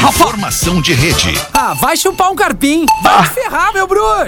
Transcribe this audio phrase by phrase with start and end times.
[0.00, 1.40] Informação de rede.
[1.52, 2.84] Ah, vai chupar um carpim.
[3.02, 4.26] Vai te ferrar, meu bruxo.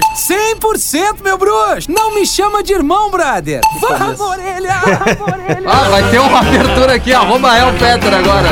[0.61, 1.91] 100% meu bruxo.
[1.91, 3.61] Não me chama de irmão, brother.
[3.81, 4.81] Vamos, orelha,
[5.21, 5.69] orelha.
[5.69, 8.49] Ah, vai ter uma abertura aqui, arroba El Peter agora.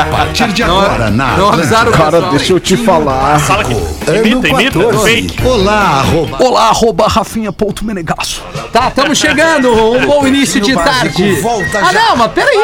[0.00, 1.94] A partir de agora, na Não avisaram o.
[1.94, 2.30] Cara, pessoal.
[2.30, 3.40] deixa eu te falar.
[3.40, 3.74] Fala aqui.
[4.06, 4.78] Ano Imita, imita.
[4.78, 5.04] 14.
[5.04, 5.44] Fake.
[5.46, 6.36] Olá, arroba.
[6.44, 8.42] Olá, arroba rafinha.menegaço.
[8.72, 9.72] Tá, estamos chegando.
[9.72, 11.40] Um bom início de tarde.
[11.40, 12.00] volta Ah, já.
[12.00, 12.58] não, mas peraí.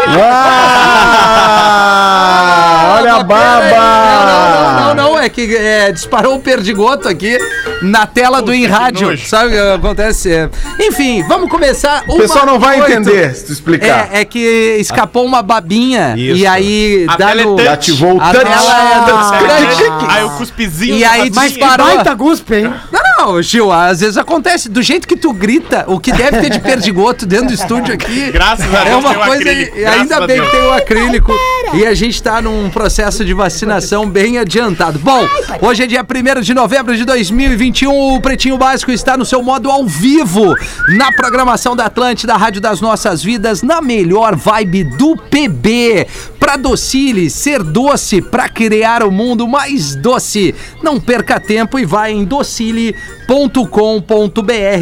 [1.61, 3.48] Ah, olha a baba!
[3.49, 5.19] Não, não, não, não, não.
[5.19, 7.39] É que é, disparou o perdigoto aqui
[7.83, 9.09] na tela do Puta, em que rádio.
[9.09, 9.27] nojo.
[9.29, 10.33] Sabe o que acontece?
[10.33, 10.49] É.
[10.81, 12.05] Enfim, vamos começar.
[12.09, 14.09] O pessoal não vai entender se tu explicar.
[14.13, 16.37] É, é que escapou uma babinha Isso.
[16.39, 17.69] e aí A dá tela é.
[17.69, 18.47] Ativou o A touch.
[18.47, 20.09] é.
[20.09, 20.97] Aí o cuspizinho.
[20.97, 21.87] E aí disparou.
[21.87, 22.75] Baita guspe, hein?
[22.91, 23.01] Não,
[23.35, 24.69] não, Gil, às vezes acontece.
[24.69, 28.31] Do jeito que tu grita, o que deve ter de perdigoto dentro do estúdio aqui.
[28.31, 29.53] Graças a É Deus uma tem o coisa.
[29.53, 31.33] e ainda bem que tem o acrílico.
[31.75, 34.99] E a gente tá num processo de vacinação bem adiantado.
[34.99, 35.25] Bom,
[35.63, 38.17] hoje é dia 1 de novembro de 2021.
[38.17, 40.57] O Pretinho Básico está no seu modo ao vivo,
[40.89, 46.09] na programação da Atlântida, Rádio das Nossas Vidas, na melhor vibe do PB.
[46.49, 50.55] Pra Docile ser doce, pra criar o mundo mais doce.
[50.83, 52.95] Não perca tempo e vai em docile.com.br.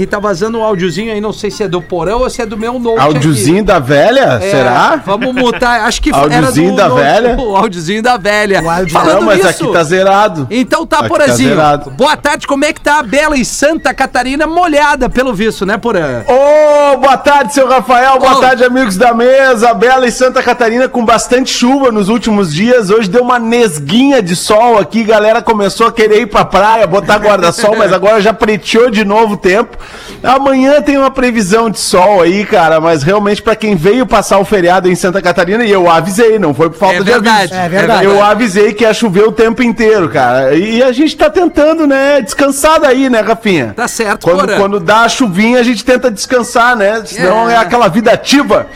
[0.08, 2.56] Tá vazando um áudiozinho aí, não sei se é do Porão ou se é do
[2.56, 3.00] meu note.
[3.00, 4.38] Áudiozinho da velha?
[4.40, 5.02] É, Será?
[5.04, 5.80] Vamos mutar.
[5.80, 7.36] Acho que era Áudiozinho da note- velha?
[7.42, 8.62] O áudiozinho da velha.
[8.88, 10.46] Falando Não, mas nisso, aqui tá zerado.
[10.48, 11.48] então tá, Aqui tá Porazinho.
[11.50, 11.90] zerado.
[11.90, 15.76] Boa tarde, como é que tá a bela e Santa Catarina molhada, pelo visto, né,
[15.76, 16.22] Porã?
[16.28, 18.20] Ô, boa tarde, seu Rafael.
[18.20, 18.40] Boa Ô.
[18.40, 19.74] tarde, amigos da mesa.
[19.74, 22.90] Bela e Santa Catarina com bastante chuva nos últimos dias.
[22.90, 25.02] Hoje deu uma nesguinha de sol aqui.
[25.02, 29.34] Galera começou a querer ir pra praia, botar guarda-sol, mas agora já preteou de novo
[29.34, 29.76] o tempo.
[30.22, 34.44] Amanhã tem uma previsão de sol aí, cara, mas realmente pra quem veio passar o
[34.44, 37.60] feriado em Santa Catarina, e eu avisei, não foi por falta É de verdade, aviso.
[37.60, 38.04] é verdade.
[38.04, 40.54] Eu avisei que ia chover o tempo inteiro, cara.
[40.54, 43.72] E a gente tá tentando, né, descansar daí, né, Rafinha?
[43.74, 47.02] Tá certo, Quando, quando dá a chuvinha, a gente tenta descansar, né?
[47.06, 47.54] Senão É.
[47.54, 48.66] é, aquela vida ativa,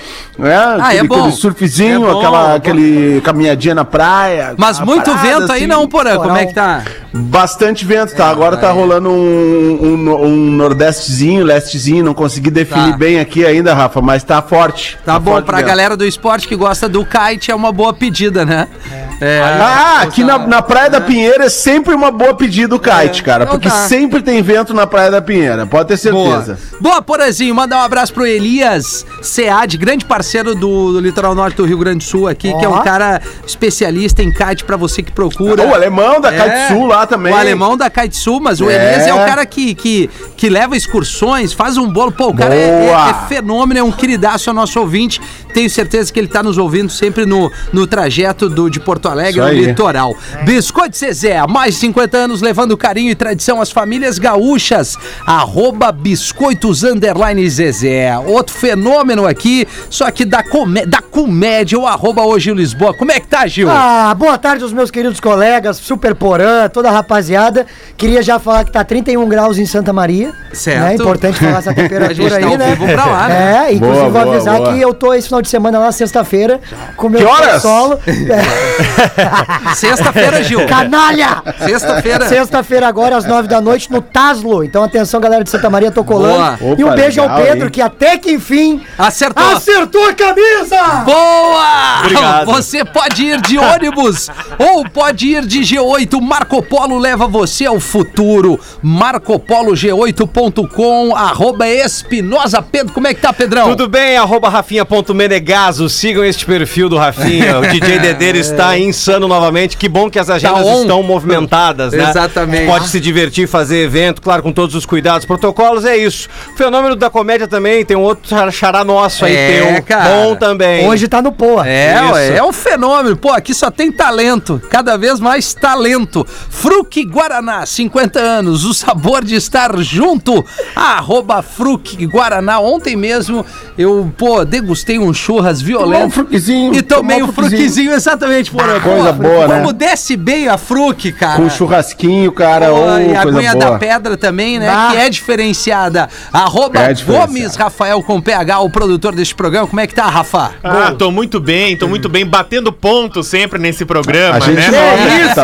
[0.40, 0.76] né?
[0.80, 1.16] Ah, é bom.
[1.16, 2.54] Aquele surfzinho, É bom, aquela é bom.
[2.56, 4.54] aquele caminhadinha na praia.
[4.56, 5.66] Mas muito parada vento aí assim.
[5.66, 6.16] não, Porã.
[6.16, 6.82] Como é que tá?
[7.12, 8.28] Bastante vento, tá?
[8.30, 12.96] Agora tá rolando um, um, um nordestezinho, lestezinho, não consegui definir Tá.
[12.96, 14.98] bem aqui ainda, Rafa, mas tá forte.
[15.04, 15.66] Tá bom, forte pra vento.
[15.66, 18.68] galera do esporte que gosta do kite é uma boa pedida, né?
[18.92, 19.09] É.
[19.22, 23.44] Ah, aqui na, na Praia da Pinheira é sempre uma boa pedida o kite, cara,
[23.44, 23.86] então porque tá.
[23.86, 26.58] sempre tem vento na Praia da Pinheira, pode ter certeza.
[26.80, 26.90] Boa.
[26.92, 27.54] Boa, Porazinho.
[27.54, 31.98] Mandar um abraço pro Elias Sead, grande parceiro do, do litoral norte do Rio Grande
[31.98, 35.66] do Sul aqui, que é um cara especialista em kite pra você que procura.
[35.66, 37.32] O alemão da É, Kite Sul lá também.
[37.32, 38.74] O alemão da Kite Sul, mas o É.
[38.74, 42.10] Elias é o cara que, que, que leva excursões, faz um bolo.
[42.12, 45.20] Pô, o cara é, é- é fenômeno, é um queridaço, é nosso ouvinte.
[45.52, 49.40] Tenho certeza que ele tá nos ouvindo sempre no, no trajeto do, de Porto Alegre,
[49.40, 49.64] no aí.
[49.66, 50.14] litoral.
[50.44, 54.96] Biscoito Zezé, há mais de 50 anos levando carinho e tradição às famílias gaúchas.
[55.26, 58.16] Arroba Biscoitos Underline Zezé.
[58.18, 62.92] Outro fenômeno aqui, só que da, comé da comédia, o arroba hoje Lisboa.
[62.94, 63.68] Como é que tá, Gil?
[63.70, 67.66] Ah, boa tarde aos meus queridos colegas, Super Porã, toda a rapaziada.
[67.96, 70.32] Queria já falar que tá 31 graus em Santa Maria.
[70.52, 70.80] Certo.
[70.80, 70.94] Né?
[70.94, 72.74] Importante falar essa A gente temperatura tá aí, ao né?
[72.74, 73.66] vivo pra lá, né?
[73.68, 74.72] É, inclusive Boa, vou boa, avisar boa.
[74.72, 76.60] que eu tô esse final de semana lá, sexta-feira,
[76.96, 77.62] com meu Que horas?
[77.62, 77.98] solo.
[79.74, 80.66] Sexta-feira, Gil.
[80.66, 81.42] Canalha!
[81.58, 82.28] Sexta-feira.
[82.28, 84.62] Sexta-feira agora, às nove da noite, no Taslo.
[84.64, 86.58] Então, atenção, galera de Santa Maria, tô colando.
[86.58, 86.76] Boa.
[86.78, 87.70] e um Opa, beijo ao legal, Pedro, hein?
[87.70, 89.44] que até que enfim Acertou.
[89.56, 90.80] acertou a camisa!
[91.04, 92.00] Boa!
[92.00, 92.46] Obrigado.
[92.46, 94.28] Você pode ir de ônibus
[94.58, 96.20] ou pode ir de G8.
[96.20, 98.58] Marco Polo leva você ao futuro.
[98.84, 102.92] MarcoPoloG8.com, arroba Espinosa Pedro.
[102.92, 103.68] Como é que tá, Pedrão?
[103.70, 109.76] Tudo bem, arroba rafinha.menegaso, sigam este perfil do Rafinha, o DJ Dedeira está insano novamente,
[109.76, 110.82] que bom que as agendas on.
[110.82, 112.10] estão movimentadas, né?
[112.10, 112.66] Exatamente.
[112.66, 116.28] Pode se divertir, fazer evento, claro, com todos os cuidados, protocolos, é isso.
[116.52, 120.10] O fenômeno da comédia também, tem um outro xar- xará nosso aí, É, teu, cara.
[120.10, 120.86] bom também.
[120.86, 121.66] Hoje tá no Poa.
[121.66, 123.16] É, ué, é um fenômeno.
[123.16, 124.60] Pô, aqui só tem talento.
[124.68, 126.26] Cada vez mais talento.
[126.50, 128.64] Fruc Guaraná, 50 anos.
[128.64, 130.44] O sabor de estar junto.
[130.74, 132.58] Arroba Fruc Guaraná.
[132.60, 133.44] Ontem mesmo
[133.78, 136.10] eu, pô, degustei um churras Tomar um violento.
[136.10, 136.74] fruquezinho.
[136.74, 139.56] E tomei um fruquezinho, exatamente, por Coisa boa, né?
[139.56, 141.36] Como desce bem a fruque, cara.
[141.36, 143.70] Com churrasquinho, cara, Pô, ou e a coisa aguinha boa.
[143.72, 144.66] da pedra também, né?
[144.70, 144.88] Bah.
[144.92, 146.08] Que é diferenciada.
[146.32, 147.26] Arroba É diferenciada.
[147.32, 149.66] Gomes Rafael com PH, o produtor deste programa.
[149.66, 150.52] Como é que tá, Rafa?
[150.62, 154.78] Ah, tô muito bem, tô muito bem, batendo ponto sempre nesse programa, A gente né?
[154.78, 155.40] É isso!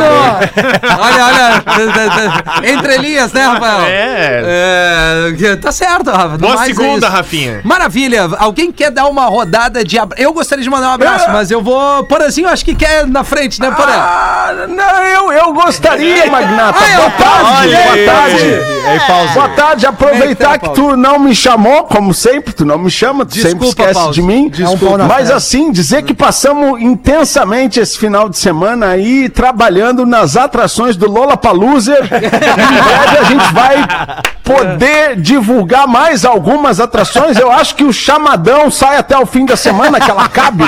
[0.99, 1.65] Olha olha.
[2.73, 3.87] Entre linhas, né, Rafael?
[3.87, 5.33] É.
[5.43, 6.39] É, tá certo, Rafa.
[6.39, 7.17] Boa mais é segunda, isso.
[7.17, 7.61] Rafinha.
[7.65, 8.29] Maravilha.
[8.39, 10.23] Alguém quer dar uma rodada de abraço?
[10.23, 12.05] Eu gostaria de mandar um abraço, mas eu vou.
[12.05, 13.93] Porazinho, acho que quer na frente, né, Porã?
[13.93, 16.79] Ah, não, eu, eu gostaria, Magnata.
[16.79, 18.77] Ah, boa tarde, boa tarde.
[18.87, 19.33] Aí, pausa.
[19.33, 23.25] Boa tarde, aproveitar é que tu não me chamou, como sempre, tu não me chama,
[23.25, 24.13] tu sempre Desculpa, esquece Paulo.
[24.13, 24.53] de mim.
[24.59, 30.05] É pau na Mas assim, dizer que passamos intensamente esse final de semana aí trabalhando
[30.05, 32.03] nas atrações do Lola Paluser.
[32.05, 33.87] em breve a gente vai
[34.45, 37.37] poder divulgar mais algumas atrações.
[37.37, 40.65] Eu acho que o chamadão sai até o fim da semana, que ela cabe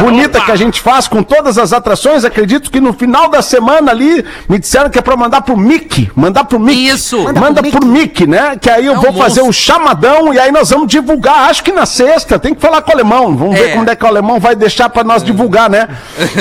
[0.00, 1.81] bonita que a gente faz com todas as atrações.
[2.26, 6.10] Acredito que no final da semana ali me disseram que é pra mandar pro Mickey.
[6.14, 6.88] Mandar pro Mickey.
[6.88, 7.22] Isso.
[7.34, 8.56] Manda, pro Mickey, né?
[8.60, 9.48] Que aí eu É um vou fazer monstro.
[9.48, 11.50] o chamadão e aí nós vamos divulgar.
[11.50, 13.36] Acho que na sexta tem que falar com o alemão.
[13.36, 13.62] Vamos É.
[13.64, 15.88] ver quando é que o alemão vai deixar pra nós divulgar, né?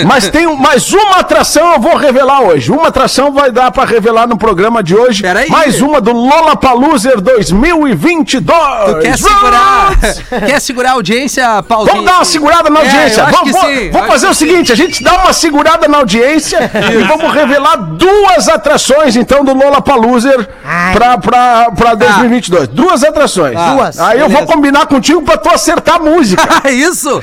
[0.05, 2.71] Mas tem um- mais uma atração eu vou revelar hoje.
[2.71, 5.21] Uma atração vai dar pra revelar no programa de hoje.
[5.21, 5.49] Peraí.
[5.49, 8.41] Mais uma do Lola Paluser 2022.
[8.41, 9.99] Tu quer segurar,
[10.47, 11.91] quer segurar a audiência, Paulinho?
[11.93, 13.23] Vamos dar uma segurada na É, audiência.
[13.23, 13.51] acho vamos,
[13.91, 16.59] vamos- fazer o seguinte: a gente dá uma segurada na audiência
[16.93, 20.47] e vamos revelar duas atrações, então, do Lola Paluser
[20.93, 22.67] pra, pra, pra 2022.
[22.69, 23.55] Duas atrações.
[23.57, 23.99] Duas.
[23.99, 24.53] Aí eu vou beleza.
[24.53, 26.41] combinar contigo pra tu acertar a música.
[26.63, 27.21] É isso?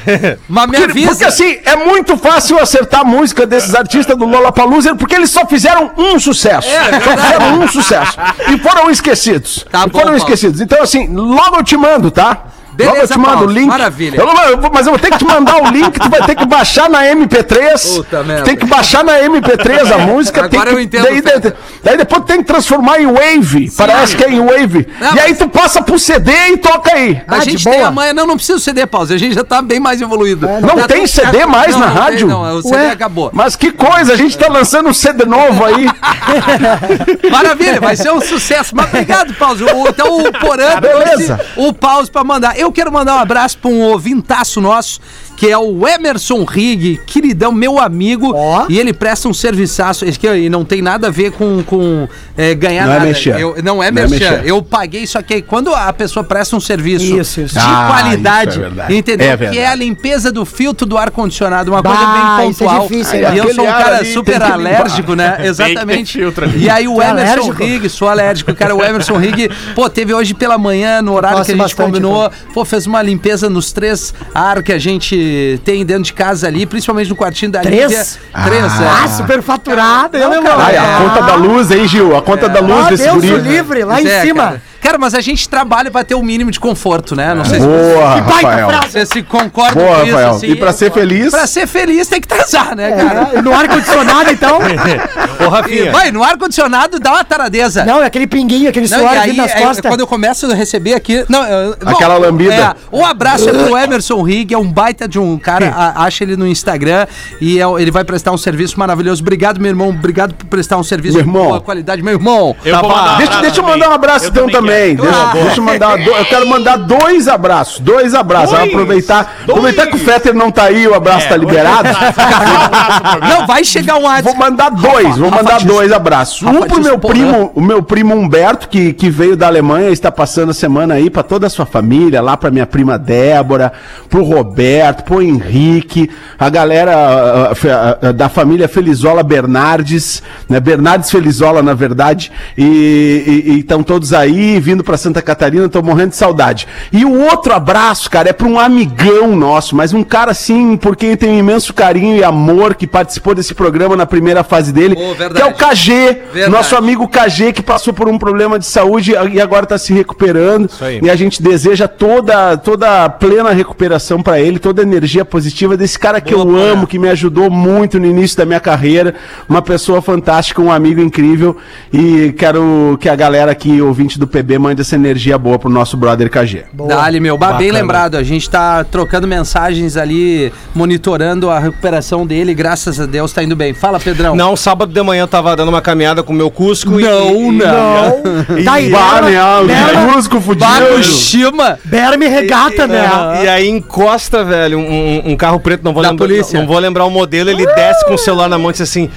[0.48, 1.08] Mas me Porque, avisa.
[1.10, 5.30] porque assim, é muito fácil acertar a música desses artistas do Lola Paluser, porque eles
[5.30, 6.68] só fizeram um sucesso.
[6.68, 8.18] É, só fizeram um sucesso.
[8.52, 9.66] E foram esquecidos.
[9.70, 10.16] Tá e bom, foram Paulo.
[10.18, 10.60] esquecidos.
[10.60, 12.38] Então, assim, logo eu te mando, tá?
[12.78, 13.48] Beleza, logo eu te mando Paulo.
[13.50, 13.66] o link.
[13.68, 14.16] Maravilha.
[14.18, 16.46] Eu não- mas eu vou ter que te mandar o link, tu vai ter que
[16.46, 17.96] baixar na MP3.
[17.96, 18.44] Puta merda.
[18.44, 20.44] Tem que baixar na MP3 a música.
[20.44, 21.52] Agora tem que, eu entendo, Daí, daí,
[21.82, 23.70] daí depois tem que transformar em Wave.
[23.76, 24.86] Parece que é em Wave.
[25.00, 27.20] Não, e aí tu passa pro CD e toca aí.
[27.26, 28.12] A Ah, gente tem amanhã.
[28.12, 29.14] Não, não precisa CD, pausa.
[29.14, 30.46] A gente já tá bem mais evoluído.
[30.60, 31.48] Não Já tem CD certo.
[31.48, 32.26] mais Não, na não tem, rádio?
[32.28, 32.90] não, o CD Ué?
[32.92, 33.30] acabou.
[33.32, 35.86] Mas que coisa, a gente tá lançando um CD novo aí.
[37.30, 38.74] Maravilha, vai ser um sucesso.
[38.74, 39.64] Mas obrigado, Pause.
[39.88, 41.40] Então o Porã Beleza.
[41.56, 42.58] o Pause pra mandar.
[42.58, 45.00] Eu quero mandar um abraço pra um ouvintaço nosso,
[45.38, 48.32] que é o Emerson Rig, queridão, meu amigo.
[48.34, 48.66] Ó.
[48.68, 50.04] E ele presta um serviçaço.
[50.04, 53.06] E não tem nada a ver com, com é, ganhar Não é nada.
[53.06, 53.38] merchan.
[53.38, 54.30] Eu- não é Não é merchan.
[54.30, 54.42] merchan.
[54.44, 57.54] Eu paguei, só que quando a pessoa presta um serviço Isso, isso.
[57.54, 59.30] de Ah, qualidade, isso é entendeu?
[59.30, 62.66] É que é a limpeza do filtro do ar-condicionado, uma Bah, coisa bem isso é
[62.66, 62.88] pontual.
[62.88, 65.36] difícil, e eu sou um cara ali super alérgico, né?
[65.46, 66.18] Exatamente.
[66.56, 67.64] E aí o é Emerson alérgico?
[67.64, 68.74] Rig, sou alérgico, cara.
[68.74, 71.86] O Emerson Rig, pô, teve hoje pela manhã, no horário Gosto que a gente bastante,
[71.86, 75.27] combinou, pô, fez uma limpeza nos três ar que a gente
[75.64, 77.82] tem dentro de casa ali, principalmente no quartinho da Três?
[77.90, 78.06] Lívia.
[78.44, 79.08] Três, Ah, é.
[79.08, 80.52] super faturado, eu lembro.
[80.58, 82.16] Ai, a conta da luz, hein, Gil?
[82.16, 83.32] A conta da luz Ah, desse Deus guri.
[83.32, 84.42] o livre, lá em é, cima.
[84.44, 84.62] Cara.
[84.80, 87.34] Cara, mas a gente trabalha pra ter o mínimo de conforto, né?
[87.34, 88.82] Não sei se Boa, Que baita Rafael.
[88.90, 90.30] você se concorda Boa, com isso, Rafael.
[90.30, 90.46] assim.
[90.46, 91.30] E pra ser feliz...
[91.30, 93.30] Pra ser feliz tem que transar, né, cara?
[93.34, 94.58] É, no ar-condicionado, então.
[95.40, 95.92] Ô, E, Rafinha.
[95.92, 97.84] vai, no ar-condicionado dá uma taradeza.
[97.84, 99.86] Não, é aquele pinguinho, aquele suor e aí, nas é, costas.
[99.90, 101.24] quando eu começo a receber aqui.
[101.28, 102.54] Não, eu- bom, Aquela lambida.
[102.54, 105.68] É, o abraço é pro Emerson Rig, é um baita de um cara.
[105.76, 107.06] a- acha ele no Instagram
[107.40, 109.22] e é- ele vai prestar um serviço maravilhoso.
[109.22, 109.90] Obrigado, meu irmão.
[109.90, 111.42] Obrigado por prestar um serviço Meu irmão.
[111.42, 112.56] de boa qualidade, meu irmão.
[112.64, 113.14] Eu vou Tá mandar bom.
[113.14, 114.96] um Deixa, deixa eu mandar um abraço Eu então também também.
[114.96, 115.96] Deixa, deixa eu mandar.
[115.96, 117.80] do- eu quero mandar dois abraços.
[117.80, 118.56] Dois abraços.
[118.56, 118.68] Dois?
[118.70, 119.22] Aproveitar.
[119.46, 119.58] Dois?
[119.58, 121.88] Aproveitar que o Fetter não tá aí, o abraço É, tá liberado.
[123.28, 124.38] Não, vai chegar um Vou WhatsApp.
[124.38, 126.42] mandar dois, vou Rafa, mandar diz- dois abraços.
[126.42, 127.14] Rafa, um pro meu porra.
[127.14, 131.10] primo, o meu primo Humberto, que, que veio da Alemanha, está passando a semana aí
[131.10, 133.72] pra toda a sua família, lá pra minha prima Débora,
[134.08, 140.60] pro Roberto, pro Henrique, a galera fe- ah, ah, da família Felizola Bernardes, né?
[140.60, 146.16] Bernardes Felizola, na verdade, e estão todos aí, vindo pra Santa Catarina, tô morrendo de
[146.16, 146.66] saudade.
[146.92, 150.96] E o outro abraço, cara, é pra um amigão nosso, mas um cara assim, por
[150.96, 154.72] quem eu tenho um imenso carinho e amor, que participou desse programa na primeira fase
[154.72, 155.34] dele, verdade.
[155.34, 156.50] que é o KG, Verdade.
[156.50, 160.68] nosso amigo KG, que passou por um problema de saúde e agora está se recuperando.
[160.80, 161.00] aí.
[161.02, 165.76] E a gente deseja toda, toda a plena recuperação para ele, toda a energia positiva
[165.76, 169.14] desse cara que eu amo, que me ajudou muito no início da minha carreira.
[169.48, 171.56] Uma pessoa fantástica, um amigo incrível.
[171.92, 175.96] E quero que a galera aqui, ouvinte do PB, mande essa energia boa pro nosso
[175.96, 176.66] brother KG.
[176.72, 177.36] Dali, meu.
[177.36, 178.14] Bah, bem lembrado.
[178.16, 182.54] A gente tá trocando mensagens ali, monitorando a recuperação dele.
[182.54, 183.74] Graças a Deus tá indo bem.
[183.74, 184.36] Fala, Pedrão.
[184.36, 187.52] Não, sábado de manhã eu tava dando uma caminhada com o meu Cusco e- Não,
[187.52, 187.56] e...
[187.56, 188.64] não.
[188.64, 189.42] Tá aí, Bah, Berma- né?
[189.60, 190.64] O Berma- músico fudido.
[190.64, 191.78] Bago Shima.
[191.84, 193.08] Berme regata, né?
[193.42, 196.58] E aí encosta, velho, um, um carro preto, não vou, Da lembrar, polícia.
[196.60, 199.10] não vou lembrar o modelo, ele desce com o celular na mão e diz assim: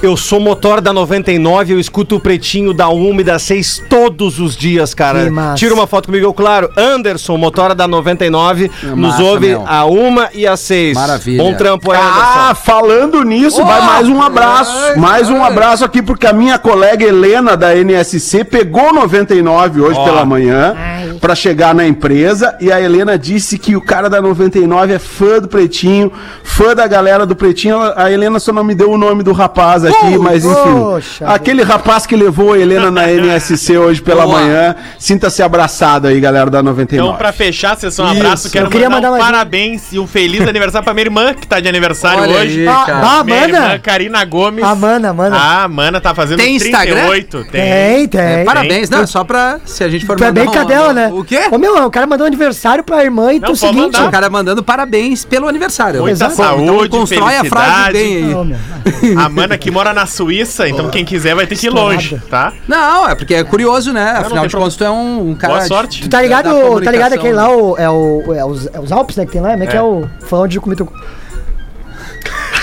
[0.00, 4.38] Eu sou motor da 99, eu escuto o pretinho da 1 e da 6 todos
[4.38, 5.24] os dias, cara.
[5.24, 5.56] Que massa.
[5.56, 6.70] Tira uma foto comigo, eu, claro.
[6.76, 9.64] Anderson, motora da 99, nos massa, ouve meu.
[9.66, 10.94] a 1 e a 6.
[10.96, 11.42] Maravilha.
[11.42, 12.62] Bom trampo aí, Ah, Anderson.
[12.64, 14.70] falando nisso, Oh, vai mais um abraço.
[14.70, 15.50] ai, mais um ai.
[15.50, 20.04] abraço aqui, porque a minha colega Helena da NSC pegou 99 hoje Ó.
[20.04, 20.76] pela manhã
[21.18, 22.56] pra chegar na empresa.
[22.60, 26.10] E a Helena disse que o cara da 99 é fã do Pretinho,
[26.42, 27.78] fã da galera do Pretinho.
[27.96, 30.54] A Helena só não me deu o nome do rapaz aqui, mas enfim.
[30.78, 34.38] poxa aquele rapaz que levou a Helena na NSC hoje pela Boa.
[34.40, 34.74] manhã.
[34.98, 37.06] Sinta-se abraçado aí, galera da 99.
[37.08, 38.16] Então, pra fechar a sessão Isso.
[38.20, 41.04] abraço, quero Eu queria mandar, mandar um mais parabéns e um feliz aniversário pra minha
[41.06, 42.60] irmã, que tá de aniversário Olha hoje.
[42.60, 43.78] aí, Ah, ah, Minha irmã Mana?
[43.78, 44.64] Karina Gomes.
[44.64, 45.36] A Mana, Mana.
[45.36, 47.08] Ah, a Mana tá fazendo Tem Instagram?
[47.08, 47.44] 38.
[47.50, 48.20] Tem, tem.
[48.20, 50.92] É, parabéns, não, só pra, se a gente for Tu é bem mandar um- cadela,
[50.92, 51.07] né?
[51.12, 51.48] O quê?
[51.50, 53.76] Ô, meu, o cara mandou aniversário pra irmã e Não, tu seguinte.
[53.76, 54.08] mandar.
[54.08, 56.00] O cara mandando parabéns pelo aniversário.
[56.00, 56.36] Muita Exato.
[56.36, 59.14] saúde, então constrói a frase bem aí.
[59.16, 62.52] A Mana que mora na Suíça, então quem quiser vai ter que ir longe, tá?
[62.66, 64.10] Não, é porque é curioso, né?
[64.18, 65.54] Afinal de contas, tu é um, um cara.
[65.54, 66.02] Boa de- sorte.
[66.02, 69.16] Tu tá ligado, tá ligado aquele lá, o, é, o, é, os, é os Alpes,
[69.16, 69.50] né, que tem lá?
[69.50, 70.08] Como é que é, o...
[70.20, 70.76] Foi onde comi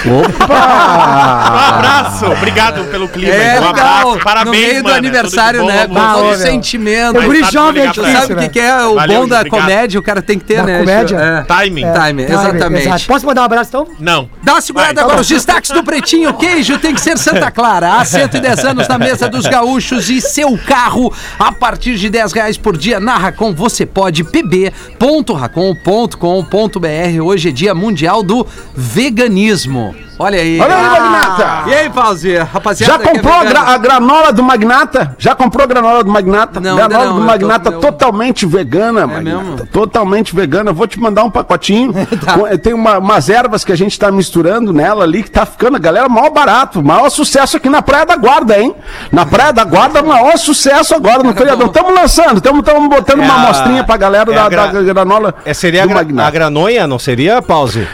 [0.06, 0.16] teu...
[0.16, 3.34] Um abraço, obrigado pelo clima.
[3.34, 5.88] É um legal, abraço, parabéns, no meio do Mana, aniversário, tudo de né?
[5.88, 6.38] bom, Com todo ô, o meu.
[6.38, 7.22] sentimento.
[7.22, 9.62] Guri tarde, jovem é Isso, sabe o que, que é o Valeu, bom da obrigado.
[9.62, 10.00] comédia?
[10.00, 10.80] O cara tem que ter, Da né?
[10.80, 11.18] comédia?
[11.18, 11.42] É.
[11.44, 11.86] Timing.
[11.94, 12.88] Time, exatamente.
[12.88, 13.06] Exato.
[13.08, 13.88] Posso mandar um abraço, então?
[14.00, 14.30] Não.
[14.44, 17.50] Dá uma segurada Vai, agora, tá os destaques do Pretinho Queijo tem que ser Santa
[17.52, 17.96] Clara.
[17.96, 22.58] Há 110 anos na mesa dos gaúchos e seu carro a partir de 10 reais
[22.58, 23.54] por dia na Racon.
[23.54, 27.22] Você pode pb.racon.com.br.
[27.24, 28.46] Hoje é dia mundial do
[28.76, 29.95] veganismo.
[30.18, 30.62] Olha aí.
[30.62, 30.90] Olha aí, Ah.
[31.02, 31.70] Magnata.
[31.70, 32.48] E aí, Pauzinho?
[32.54, 35.14] Rapaziada, Já é comprou a, gra- a granola do Magnata?
[35.18, 36.60] Já comprou a granola do Magnata?
[36.62, 39.44] Não, granola ainda não, do eu Magnata tô- eu- totalmente vegana, Magnata.
[39.44, 39.68] mesmo?
[39.68, 40.70] Totalmente vegana.
[40.72, 41.94] Eu vou te mandar um pacotinho.
[42.26, 42.34] Tá.
[42.38, 45.76] Com- Tem uma- umas ervas que a gente tá misturando nela ali, que tá ficando,
[45.76, 46.82] a galera, maior barato.
[46.82, 48.74] Maior sucesso aqui na Praia da Guarda, hein?
[49.12, 51.68] Na Praia da Guarda, maior sucesso agora no feriadão.
[51.68, 55.36] Estamos lançando, estamos botando É uma a- amostrinha pra galera é da, gra- da granola
[55.44, 56.28] É, seria a, gra- Magnata.
[56.28, 57.86] a granonha, não seria, Pause?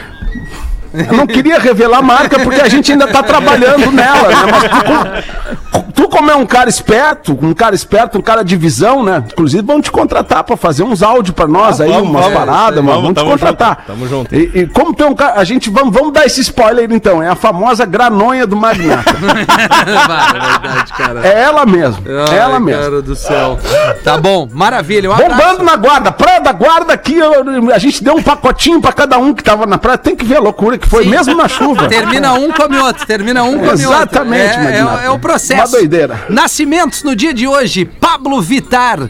[0.94, 4.36] Eu não queria revelar a marca porque a gente ainda tá trabalhando nela, né?
[4.50, 8.56] Mas tu, como- tu, como é um cara esperto, um cara esperto, um cara de
[8.56, 9.24] visão, né?
[9.32, 12.84] Inclusive vão te contratar pra fazer uns áudios pra nós aí, vamos, umas vamos, paradas,
[12.84, 13.76] mas vamos, te contratar.
[13.78, 14.34] junto, tamo junto.
[14.34, 17.22] E, e como tu é um cara, a gente vamos, vamos dar esse spoiler então,
[17.22, 19.10] é a famosa granonha do Magnata.
[19.10, 19.14] É
[19.90, 21.26] verdade, cara.
[21.26, 22.82] É ela mesmo, é ela Ai, mesmo.
[22.82, 23.58] cara do céu.
[24.04, 25.10] Tá bom, maravilha.
[25.10, 28.92] Um Bombando na guarda, praia da guarda aqui, eu- a gente deu um pacotinho pra
[28.92, 29.96] cada um que tava na praia.
[29.98, 31.10] Tem que ver a loucura que foi, Sim.
[31.10, 31.88] mesmo na chuva.
[31.88, 33.06] Termina um, come outro.
[33.06, 33.80] Termina um, come outro.
[33.80, 35.74] Exatamente, é, é, é o processo.
[35.74, 36.26] Uma doideira.
[36.28, 37.84] Nascimentos no dia de hoje.
[37.84, 39.08] Pablo Vitar.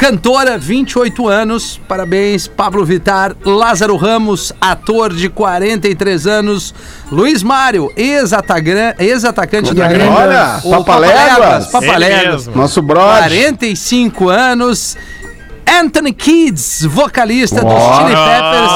[0.00, 1.78] Cantora, 28 anos.
[1.86, 3.36] Parabéns, Pablo Vitar.
[3.44, 6.74] Lázaro Ramos, ator de 43 anos.
[7.12, 10.10] Luiz Mário, ex-atacante do Olha, Grêmio.
[10.10, 11.66] olha, Papaléguas.
[11.66, 12.46] Papaléguas.
[12.46, 13.28] Nosso brother.
[13.28, 14.96] 45 anos.
[15.70, 17.72] Anthony Kids, vocalista dos.
[17.72, 18.72] Chili Peppers,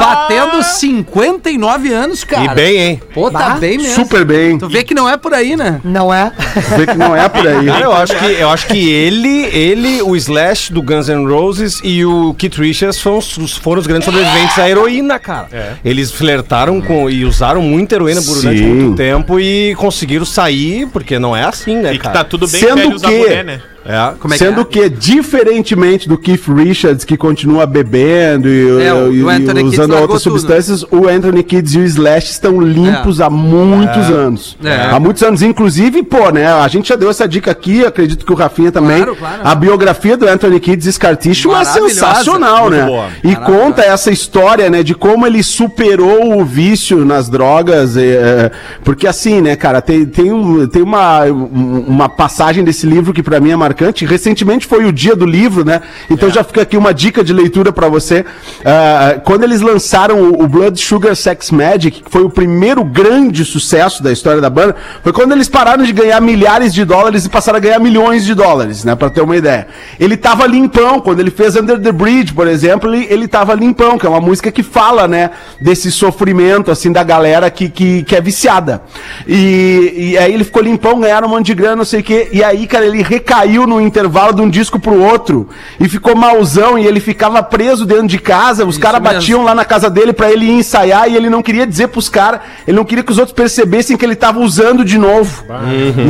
[0.00, 2.44] batendo 59 anos, cara.
[2.44, 3.02] E bem, hein?
[3.12, 3.94] Pô, tá Bah, bem mesmo.
[3.94, 4.58] Super bem.
[4.58, 5.80] Tu vê que não é por aí, né?
[5.84, 6.32] Não é?
[6.76, 7.68] Vê que não é por aí.
[7.70, 11.80] Ah, eu acho que eu acho que ele, ele, o Slash do Guns N' Roses
[11.84, 15.78] e o Keith Richards foram, os- foram os grandes sobreviventes à heroína, cara.
[15.84, 18.66] Eles flertaram com e usaram muita heroína durante Sim.
[18.74, 22.18] muito tempo e conseguiram sair, porque não é assim, né, E que cara?
[22.18, 23.60] tá tudo bem Sendo velho usar que- boné, né?
[23.86, 24.12] É.
[24.18, 24.82] Como é Sendo que é?
[24.88, 29.94] que, diferentemente do Keith Richards, que continua bebendo e, É, o- e- o e usando
[29.96, 30.38] outras tudo.
[30.38, 34.56] substâncias, o Anthony Kidd e o Slash estão limpos há muitos anos.
[34.64, 34.86] É.
[34.90, 35.42] Há muitos anos.
[35.42, 36.46] Inclusive, pô, né?
[36.46, 38.98] A gente já deu essa dica aqui, acredito que o Rafinha também.
[39.02, 39.40] Claro, claro.
[39.44, 42.86] A biografia do Anthony Kidd Scar Tissue é sensacional, muito né?
[42.86, 43.06] boa.
[43.22, 47.96] E conta essa história, né, de como ele superou o vício nas drogas.
[47.96, 48.50] é,
[48.82, 53.22] porque assim, né, cara, tem, tem, um, tem uma, um- uma passagem desse livro que
[53.22, 53.73] pra mim é marcante.
[54.04, 55.82] Recentemente foi o dia do livro, né?
[56.10, 58.24] Então já fica aqui uma dica de leitura pra você.
[58.64, 63.44] Ah, quando eles lançaram o, o Blood Sugar Sex Magic, que foi o primeiro grande
[63.44, 67.28] sucesso da história da banda, foi quando eles pararam de ganhar milhares de dólares e
[67.28, 68.94] passaram a ganhar milhões de dólares, né?
[68.94, 69.66] Pra ter uma ideia.
[69.98, 73.98] Ele tava limpão, quando ele fez Under the Bridge, por exemplo, ele, ele tava limpão,
[73.98, 78.16] que é uma música que fala, né, desse sofrimento, assim, da galera que, que, que
[78.16, 78.82] é viciada.
[79.26, 82.28] E, e aí ele ficou limpão, ganharam um monte de grana, não sei o quê,
[82.32, 86.78] e aí, cara, ele recaiu no intervalo de um disco pro outro e ficou malzão
[86.78, 88.64] e ele ficava preso dentro de casa.
[88.64, 91.66] Os caras batiam lá na casa dele pra ele ir ensaiar e ele não queria
[91.66, 94.98] dizer pros caras, ele não queria que os outros percebessem que ele tava usando de
[94.98, 95.44] novo.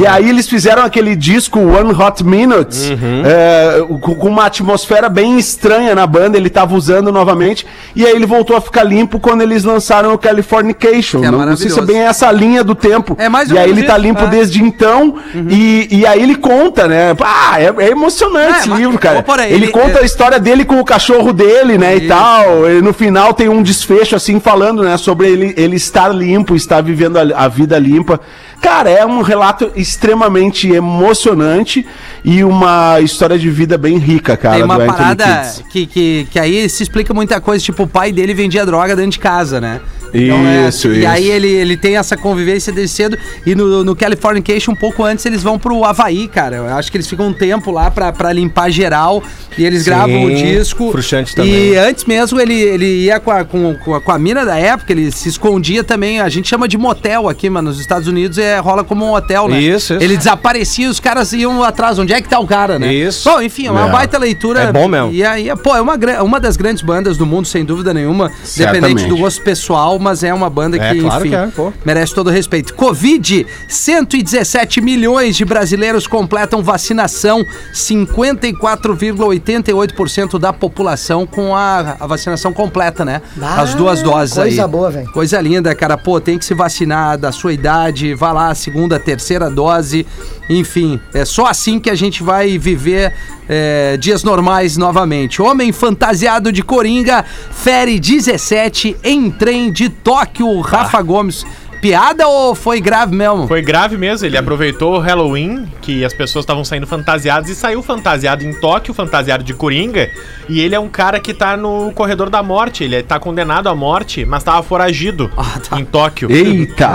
[0.00, 2.90] E aí eles fizeram aquele disco One Hot Minutes
[3.24, 8.26] é, com uma atmosfera bem estranha na banda, ele tava usando novamente e aí ele
[8.26, 11.24] voltou a ficar limpo quando eles lançaram o Californication.
[11.24, 13.16] É não, não sei se é bem essa linha do tempo.
[13.18, 14.26] É mais ou e aí ele tá limpo é.
[14.26, 15.16] desde então
[15.48, 17.14] e, e aí ele conta, né?
[17.20, 19.22] Ah, é, é emocionante É, esse mas- livro, cara.
[19.22, 21.94] Porém, ele, ele- conta é- a história dele com o cachorro dele, né?
[21.96, 22.04] Isso.
[22.04, 22.70] E tal.
[22.70, 24.96] E no final tem um desfecho assim falando, né?
[24.96, 28.20] Sobre ele, ele estar limpo, estar vivendo a, a vida limpa.
[28.60, 31.86] Cara, é um relato extremamente emocionante
[32.24, 34.54] e uma história de vida bem rica, cara.
[34.56, 38.32] Tem uma parada que, que, que aí se explica muita coisa, tipo, o pai dele
[38.32, 39.80] vendia droga dentro de casa, né?
[40.14, 41.08] É- Isso, E isso.
[41.08, 43.18] aí ele, ele tem essa convivência desde cedo.
[43.44, 46.56] E no, no Californication, um pouco antes, eles vão pro Havaí, cara.
[46.56, 49.22] Eu acho que eles ficam um tempo lá pra, pra limpar geral.
[49.56, 50.90] E eles Sim, gravam o disco.
[50.90, 51.76] frustrante E também.
[51.76, 54.92] antes mesmo ele, ele ia com a, com, com, a, com a mina da época,
[54.92, 56.20] ele se escondia também.
[56.20, 59.48] A gente chama de motel aqui, mas nos Estados Unidos é, rola como um hotel,
[59.48, 59.60] né?
[59.60, 60.02] Isso, isso.
[60.02, 61.98] Ele desaparecia, os caras iam atrás.
[61.98, 62.92] Onde é que tá o cara, né?
[62.92, 63.28] Isso.
[63.30, 63.90] Bom, enfim, é uma É.
[63.92, 64.60] baita leitura.
[64.60, 65.12] É bom mesmo.
[65.12, 68.32] E aí, pô, é uma, uma das grandes bandas do mundo, sem dúvida nenhuma.
[68.42, 68.80] Certamente.
[68.80, 72.14] Dependente do gosto pessoal, mas é uma banda É, que, claro enfim, que é, merece
[72.14, 72.72] todo o respeito.
[72.74, 83.04] Covid, 117 milhões de brasileiros completam vacinação, 54,88% da população com a, a vacinação completa,
[83.04, 83.20] né?
[83.40, 84.50] Ah, As duas doses aí.
[84.50, 85.10] coisa boa, velho.
[85.10, 85.96] Coisa linda, cara.
[85.96, 90.06] Pô, tem que se vacinar da sua idade, vá lá, segunda, terceira dose.
[90.48, 93.14] Enfim, é só assim que a gente vai viver
[93.48, 95.40] é, dias normais novamente.
[95.42, 100.60] Homem fantasiado de Coringa fere 17 em trem de Tóquio.
[100.60, 101.44] Rafa Gomes.
[101.88, 103.46] Piada ou foi grave mesmo?
[103.46, 107.82] Foi grave mesmo, ele aproveitou o Halloween, que as pessoas estavam saindo fantasiadas, e saiu
[107.82, 110.10] fantasiado em Tóquio, fantasiado de Coringa.
[110.48, 113.74] E ele é um cara que tá no corredor da morte, ele tá condenado à
[113.74, 115.78] morte, mas tava foragido Ah, tá.
[115.78, 116.32] em Tóquio.
[116.32, 116.88] Eita!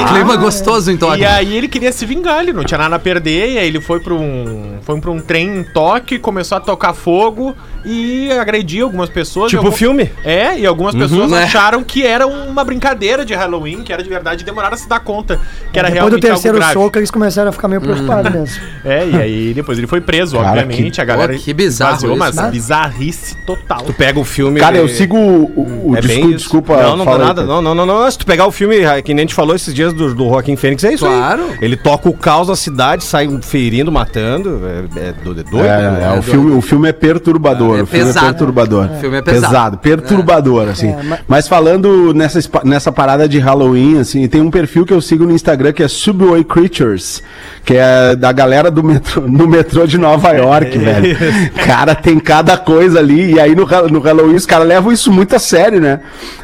[0.00, 1.22] E clima gostoso em Tóquio.
[1.22, 3.80] E aí ele queria se vingar, ele não tinha nada a perder, e aí ele
[3.80, 8.32] foi pra um, foi pra um trem em Tóquio e começou a tocar fogo e
[8.32, 9.48] agredir algumas pessoas.
[9.48, 10.10] Tipo algum- filme.
[10.24, 11.44] É, e algumas pessoas né?
[11.44, 14.88] acharam que era uma brincadeira de Halloween, que era de verdade, e demoraram a se
[14.88, 15.38] dar conta
[15.72, 16.72] que era Depois do realmente terceiro algo grave.
[16.86, 18.62] soco, eles começaram a ficar meio preocupados mesmo.
[18.84, 21.96] É, e aí depois ele foi preso, Cara, obviamente, que- a galera Pô, que bizarro
[21.96, 22.50] isso, mas né?
[22.50, 23.82] bizarrice total.
[23.82, 24.60] Tu pega o filme.
[24.60, 25.90] Cara, eu sigo o.
[25.90, 26.76] o É desculpa, desculpa.
[26.82, 27.44] Não, não dá nada.
[27.44, 28.10] Não, não, não, não.
[28.10, 30.28] Se tu pegar o filme, ah, que nem a gente falou esses dias do, do
[30.28, 31.42] Joaquim Fênix, é isso Claro.
[31.50, 31.58] aí.
[31.60, 34.60] Ele toca o caos na cidade, sai ferindo, matando.
[34.96, 35.58] É, é do- é doido.
[35.58, 36.12] É, né?
[36.14, 37.78] é, o, filme, o filme é perturbador.
[37.78, 38.26] É o filme pesado.
[38.26, 38.90] é perturbador.
[38.90, 39.78] O filme é pesado.
[39.78, 40.88] perturbador, assim.
[40.88, 41.48] É, mas- mas...
[41.48, 45.72] falando nessa, nessa parada de Halloween, assim, tem um perfil que eu sigo no Instagram
[45.72, 47.22] que é Subway Creatures,
[47.64, 51.16] que é da galera do metrô, no metrô de Nova York, velho.
[51.64, 53.34] Cara, tem cada coisa ali.
[53.34, 56.00] E aí no, no Halloween os caras levam isso muito a sério, né?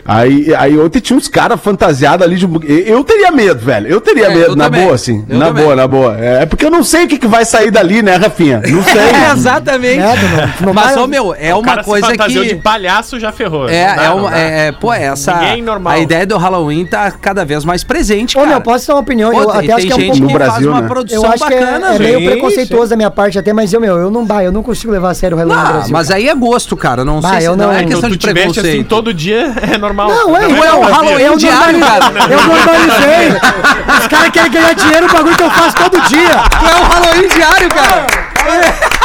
[0.07, 2.47] Aí, aí ontem tinha uns caras fantasiados ali de.
[2.87, 3.89] Eu teria medo, velho.
[3.89, 4.83] Eu teria É, medo, eu na também.
[4.83, 5.25] boa, assim.
[5.29, 5.65] Eu na também.
[5.65, 6.17] boa, na boa.
[6.19, 8.61] É é porque eu não sei o que, que vai sair dali, né, Rafinha?
[8.67, 9.01] Não sei.
[9.01, 9.99] É, exatamente.
[10.01, 12.45] É, não- tu não Mas, ô meu, é O uma coisa que.
[12.49, 13.67] de palhaço já ferrou.
[13.69, 15.35] É, dá, é, uma, é, é, pô, essa.
[15.37, 15.95] Ninguém normal.
[15.95, 18.53] A ideia do Halloween tá cada vez mais presente, Ô, cara.
[18.53, 19.31] meu, posso dar uma opinião?
[19.31, 20.23] Pô, eu tem, até acho que é um gente pouco.
[20.25, 20.89] No que faz Brasil, uma né?
[20.89, 23.81] produção Eu acho que é, bacana, é meio preconceituoso da minha parte até, mas eu,
[23.81, 25.93] meu, eu não, bah, eu não consigo levar a sério o Halloween no Ah, Brasil.
[25.93, 27.03] mas aí é gosto, cara.
[27.05, 28.67] Não Bah, sei se eu não, não- é questão tu de veste preconceito.
[28.75, 30.09] assim todo dia é normal.
[30.11, 32.05] Não, é, Tu é um Halloween diário, cara.
[32.31, 33.99] Eu normalizei.
[34.01, 36.29] Os caras querem ganhar dinheiro no bagulho que eu faço todo dia.
[36.61, 39.04] Tu é um Halloween diário, cara.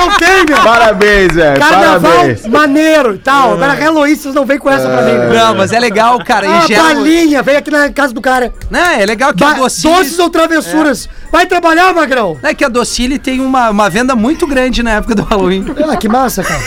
[0.00, 0.62] Não tem, meu.
[0.62, 1.60] Parabéns, velho.
[1.60, 2.46] Carnaval Parabéns.
[2.46, 3.52] maneiro e tal.
[3.54, 5.12] Agora Halloween, vocês não vem com essa pra mim.
[5.18, 5.32] meu.
[5.34, 6.46] Não, mas é legal, cara.
[6.48, 6.82] Ah, E gera...
[6.82, 8.52] balinha, vem aqui na casa do cara.
[8.70, 9.94] Não, é legal que Ba a Docile...
[9.94, 11.08] doces ou travessuras.
[11.30, 12.38] Vai trabalhar, Magrão?
[12.42, 15.64] É que a Docile tem uma, uma venda muito grande na época do Halloween.
[15.90, 16.60] Ah, que massa, cara.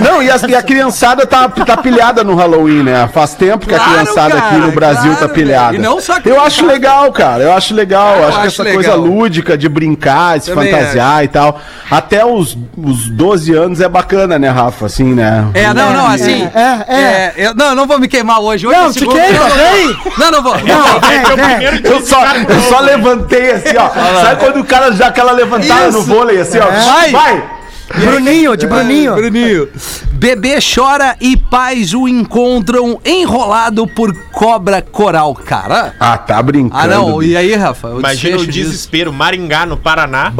[0.00, 3.08] Não, e a, e a criançada tá, tá pilhada no Halloween, né?
[3.12, 5.74] Faz tempo que a Claro, criançada aqui cara, no Brasil claro, tá pilhada.
[5.74, 6.46] E não a Eu criançada.
[6.46, 7.42] acho legal, cara.
[7.42, 8.16] Eu acho legal.
[8.16, 8.82] Eu acho que acho essa legal.
[8.82, 11.60] coisa lúdica de brincar, de se Também fantasiar e tal.
[11.90, 14.86] Até os, os 12 anos é bacana, né, Rafa?
[14.86, 15.46] Assim, né?
[15.54, 16.48] É, não, não, assim.
[16.54, 17.32] É, é.
[17.36, 18.66] eu, não, eu não vou me queimar hoje.
[18.66, 19.96] hoje Não, é te queima, não, não, vem.
[20.18, 20.54] Não, não vou.
[20.54, 21.92] Não, vem, vem.
[21.92, 23.88] Eu só, eu só levantei assim, ó.
[24.22, 26.06] Sabe quando o cara já aquela levantada no Isso.
[26.06, 26.66] vôlei, assim, ó?
[26.66, 27.10] Vai.
[27.10, 27.61] Vai!
[27.94, 29.14] Bruninho, de Bruninho.
[29.14, 29.68] Bruninho.
[30.12, 35.34] Bebê chora e pais o encontram enrolado por cobra coral.
[35.34, 35.94] Cara.
[35.98, 36.80] Ah, tá brincando.
[36.82, 37.22] Ah, não.
[37.22, 37.88] E aí, Rafa?
[37.88, 38.70] O Imagina o desfecho disso.
[38.70, 39.12] desespero.
[39.12, 40.32] Maringá, no Paraná.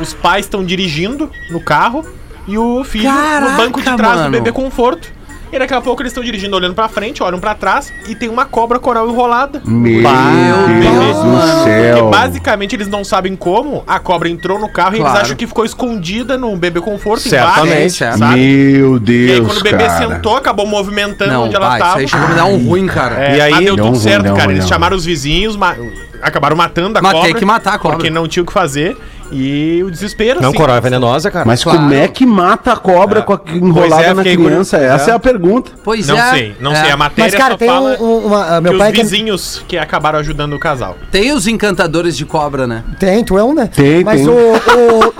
[0.00, 2.04] Os pais estão dirigindo no carro
[2.46, 4.24] e o filho Caraca, no banco de trás mano.
[4.24, 5.08] do bebê conforto.
[5.52, 8.28] E daqui a pouco eles estão dirigindo, olhando pra frente, olham pra trás e tem
[8.28, 9.60] uma cobra coral enrolada.
[9.64, 12.10] Meu Deus do Porque céu.
[12.10, 15.14] basicamente eles não sabem como, a cobra entrou no carro e Claro.
[15.16, 18.02] eles acham que ficou escondida no bebê conforto Certamente.
[18.02, 18.36] embaixo, sabe?
[18.36, 19.98] Meu E aí Deus, quando o bebê cara.
[20.08, 21.98] sentou, acabou movimentando Não, onde ela isso tava.
[21.98, 23.24] aí chegou a me dar um ruim, cara.
[23.24, 24.44] É, E aí- mas deu Não, tudo ruim, certo, não, cara.
[24.44, 24.68] ruim, Eles não.
[24.68, 25.76] chamaram os vizinhos, ma-
[26.22, 27.28] acabaram matando a Mas cobra.
[27.28, 27.96] tem que matar a cobra.
[27.96, 28.96] Porque não tinha o que fazer.
[29.32, 30.58] E o desespero, Não, assim.
[30.58, 31.44] coral é venenosa, cara.
[31.44, 31.78] Mas Claro.
[31.78, 34.42] como é que mata a cobra com a enrolada Pois é, na criança?
[34.42, 34.76] curioso.
[34.76, 35.12] Essa é.
[35.12, 35.16] É.
[35.16, 35.72] a pergunta.
[35.84, 36.30] Pois Não é.
[36.30, 36.82] sei, não é.
[36.82, 36.90] sei.
[36.90, 39.02] A matéria Mas, cara, só tem fala um, um- uma, que meu os pai que
[39.02, 40.96] vizinhos que acabaram ajudando o casal.
[41.10, 42.82] Tem os encantadores de cobra, né?
[42.98, 43.68] tem, tu é um, né?
[43.74, 44.28] Tem, Mas tem.
[44.28, 45.14] o, o,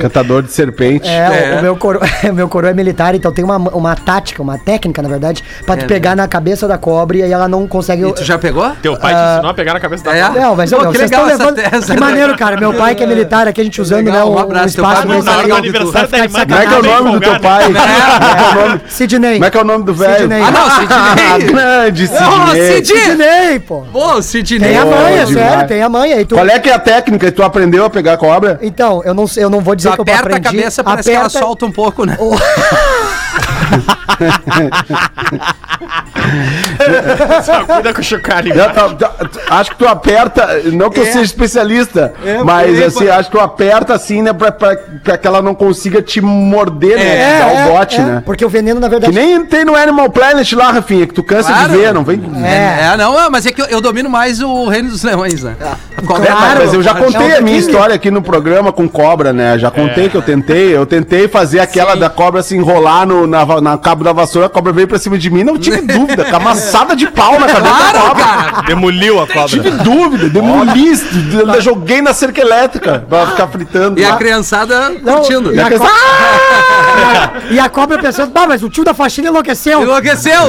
[0.00, 1.06] Cantador de serpente.
[1.08, 1.58] É, É.
[1.58, 5.02] O, meu coro, o meu coroa é militar, então tem uma, uma tática, uma técnica,
[5.02, 8.06] na verdade, pra tu É, pegar na cabeça da cobra e aí ela não consegue.
[8.06, 8.70] E tu já pegou?
[8.82, 10.22] Teu pai te ensinou a pegar na cabeça da É?
[10.26, 10.40] cobra.
[10.40, 11.56] Não, mas que vocês estão levando.
[11.56, 12.00] tese, Que né?
[12.00, 12.56] maneiro, cara.
[12.58, 14.32] Meu pai que é militar aqui, a gente usando, Legal, né?
[14.32, 16.60] um Um, abraço, teu espaço pai Na hora do aniversário da irmã, ficar de Como
[16.62, 17.68] é que é o tá nome do teu pai?
[17.68, 17.80] né?
[17.80, 19.32] Como é que é o nome- Sidney.
[19.34, 20.18] Como é que é o nome do velho?
[20.18, 20.42] Sidney.
[20.42, 21.52] Ah, não, Sidney.
[21.52, 22.84] Grande Ô, Sidney.
[22.84, 23.58] Sidney.
[23.60, 23.84] Pô.
[23.92, 24.68] Pô, Sidney.
[24.68, 26.24] Tem a manha, sério, tem a manha.
[26.26, 27.30] Qual é que é a técnica?
[27.32, 28.58] Tu aprendeu a pegar cobra?
[28.62, 30.46] Então, eu não, eu não vou dizer que eu aperta aprendi.
[30.46, 32.16] a cabeça, parece que ela aperta- solta um pouco, né?
[37.44, 38.54] Só cuida com o chocalho.
[38.54, 39.12] Tá- tá-
[39.50, 42.12] acho que tu aperta, não que eu seja especialista,
[42.44, 46.02] mas assim, acho que tu aperta assim, né, pra, pra, pra que ela não consiga
[46.02, 47.16] te morder, né?
[47.16, 48.22] É, Dar é, o bote, é, né?
[48.24, 49.14] Porque o veneno, na Que verdade.
[49.14, 51.70] nem tem no Animal Planet lá, Rafinha, que tu cansa Claro.
[51.70, 52.20] de ver, não vem.
[52.44, 55.54] É, é, não, mas é que eu, eu domino mais o Reino dos Leões, né?
[56.06, 58.88] Cobra- É, mas, mas eu já É contei a minha história aqui no programa com
[58.88, 59.58] cobra, né?
[59.58, 63.60] Já contei que eu tentei, eu tentei fazer aquela da cobra se enrolar no, na,
[63.60, 66.34] na cabo da vassoura, a cobra veio pra cima de mim, não tive dúvida, com
[66.34, 68.24] a amassada de pau na cabeça da Claro, cobra.
[68.24, 68.62] cara.
[68.62, 69.48] Demoliu a cobra.
[69.48, 70.92] Tive dúvida, demoli,
[71.38, 73.98] ainda joguei na cerca elétrica pra ficar fritando.
[74.00, 74.16] E a lá.
[74.16, 75.54] criançada Não, curtindo.
[75.54, 75.86] e a, co-
[77.50, 79.82] e a cobra pensando, bah, mas o tio da faxina enlouqueceu.
[79.82, 80.40] Enlouqueceu!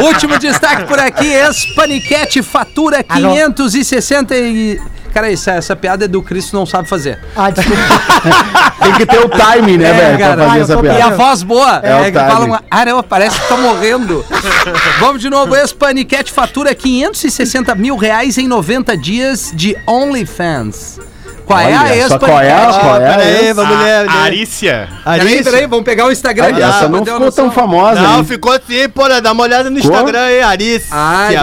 [0.04, 3.30] Último destaque por aqui, ex-paniquete fatura Alô?
[3.34, 4.80] 560 e...
[5.12, 7.18] Cara, essa, essa piada é do Cristo não sabe fazer.
[7.36, 7.82] Ah, desculpa.
[8.82, 10.34] Tem que ter o time, né, É, velho, cara.
[10.36, 11.16] pra Ah, fazer eu essa tô E a piada.
[11.16, 14.24] voz boa, É é, o que falam, ah, não, parece que tá morrendo.
[15.00, 20.98] Vamos de novo, ex-paniquete fatura 560 mil reais em 90 dias de OnlyFans.
[21.44, 22.78] Qual é a Olha, só qual é, ex-paniquete?
[22.80, 23.56] qual é a peraí, ex?
[23.56, 24.08] vamos ler.
[24.08, 24.88] A Arícia.
[25.04, 26.44] Peraí, peraí, vamos pegar o Instagram.
[26.46, 28.24] Olha, essa pra não ficou tão famosa, Não, hein?
[28.24, 29.78] ficou sim, pô, dá uma olhada no?
[29.78, 30.94] Instagram aí, Arícia,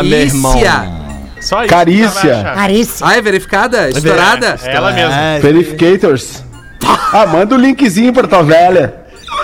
[0.03, 0.53] meu irmão.
[1.39, 1.69] Só isso.
[1.73, 2.21] Carícia.
[2.21, 2.57] que ela vai achar.
[2.57, 3.05] Arícia.
[3.07, 3.89] Ah, é verificada?
[3.89, 4.59] Estourada?
[4.63, 5.15] É ela mesma.
[5.15, 6.43] É, Verificators.
[7.13, 8.93] Ah, manda o linkzinho pra tua velha.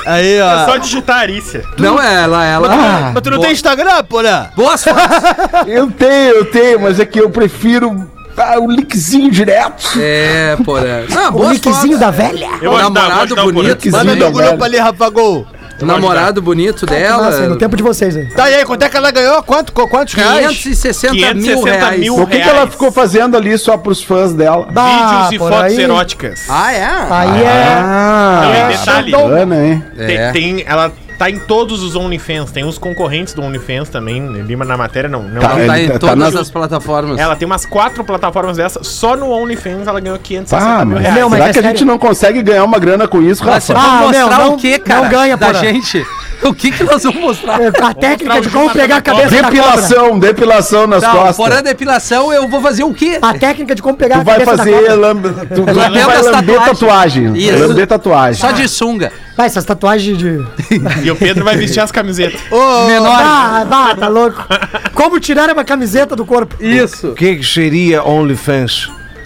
[0.06, 0.66] aí, É ó.
[0.66, 1.64] só digitar Arícia.
[1.78, 3.12] Não, ela, ela...
[3.14, 3.48] Mas tu não Boa.
[3.48, 4.52] tem Instagram, porra?
[4.56, 5.02] Boas fotos.
[5.68, 9.92] Eu tenho, eu tenho, mas é que eu prefiro ah, o linkzinho direto.
[10.00, 11.04] É, porra.
[11.10, 12.00] Não, O boas linkzinho fotos.
[12.00, 12.50] da velha.
[12.62, 13.72] Eu vou namorado o bonito.
[13.86, 15.48] Linkzinho Manda da no grupo ali, Rafa Gol.
[15.86, 17.24] Namorado bonito dela.
[17.26, 18.26] Nossa, no tempo de vocês aí.
[18.28, 19.42] Tá e aí, quanto é que ela ganhou?
[19.44, 20.48] Quanto, qu- quantos reais?
[20.48, 22.00] 560 mil 560 reais.
[22.00, 22.16] mil.
[22.22, 24.68] O que, que ela ficou fazendo ali só pros fãs dela?
[24.72, 24.86] Bah,
[25.28, 26.42] Vídeos e por fotos aí- eróticas.
[26.50, 26.84] Ah, é?
[27.10, 27.74] Aí é.
[27.78, 29.84] Ah, Não, e é, detalhe, bacana, hein?
[29.98, 30.32] tem, É.
[30.32, 30.92] tem- ela
[31.24, 32.52] tá em todos os OnlyFans.
[32.52, 34.28] Tem uns concorrentes do OnlyFans também.
[34.42, 35.24] Lima na matéria, não.
[35.24, 37.18] não Tá, Tá em tá- tá todas as plataformas.
[37.20, 38.86] Ela tem umas quatro plataformas dessas.
[38.88, 41.16] Só no OnlyFans ela ganhou 560 Ah, mil reais.
[41.16, 41.78] Meu, mas será é que a sério.
[41.78, 43.74] gente não consegue ganhar uma grana com isso, Mas Rafa?
[43.74, 45.08] vamos Ah, mostrar meu, não- o que, não cara?
[45.08, 45.60] ganha, da porra.
[45.60, 46.06] gente.
[46.44, 47.62] O que que nós vamos mostrar?
[47.62, 49.52] É, A técnica de o como pegar a cabeça da cobra.
[49.52, 51.38] Depilação, depilação nas Não, costas.
[51.38, 53.18] fora depilação, eu vou fazer o quê?
[53.22, 54.94] A técnica de como pegar Tu a vai cabeça da fazer cobra.
[54.96, 55.30] lambe...
[55.30, 56.66] tu, tu vai as lamber tatuagens.
[56.80, 57.38] tatuagem.
[57.38, 57.60] Isso.
[57.68, 58.42] Lamber tatuagem.
[58.42, 59.10] Só de sunga.
[59.36, 60.40] Vai, essas tatuagens de.
[61.04, 62.40] E o Pedro vai vestir as camisetas.
[62.88, 63.20] Menor.
[63.20, 64.46] Ah, bah, tá louco.
[64.94, 66.56] Como tirar uma camiseta do corpo?
[66.64, 67.10] Isso.
[67.10, 68.90] O que, que seria OnlyFans?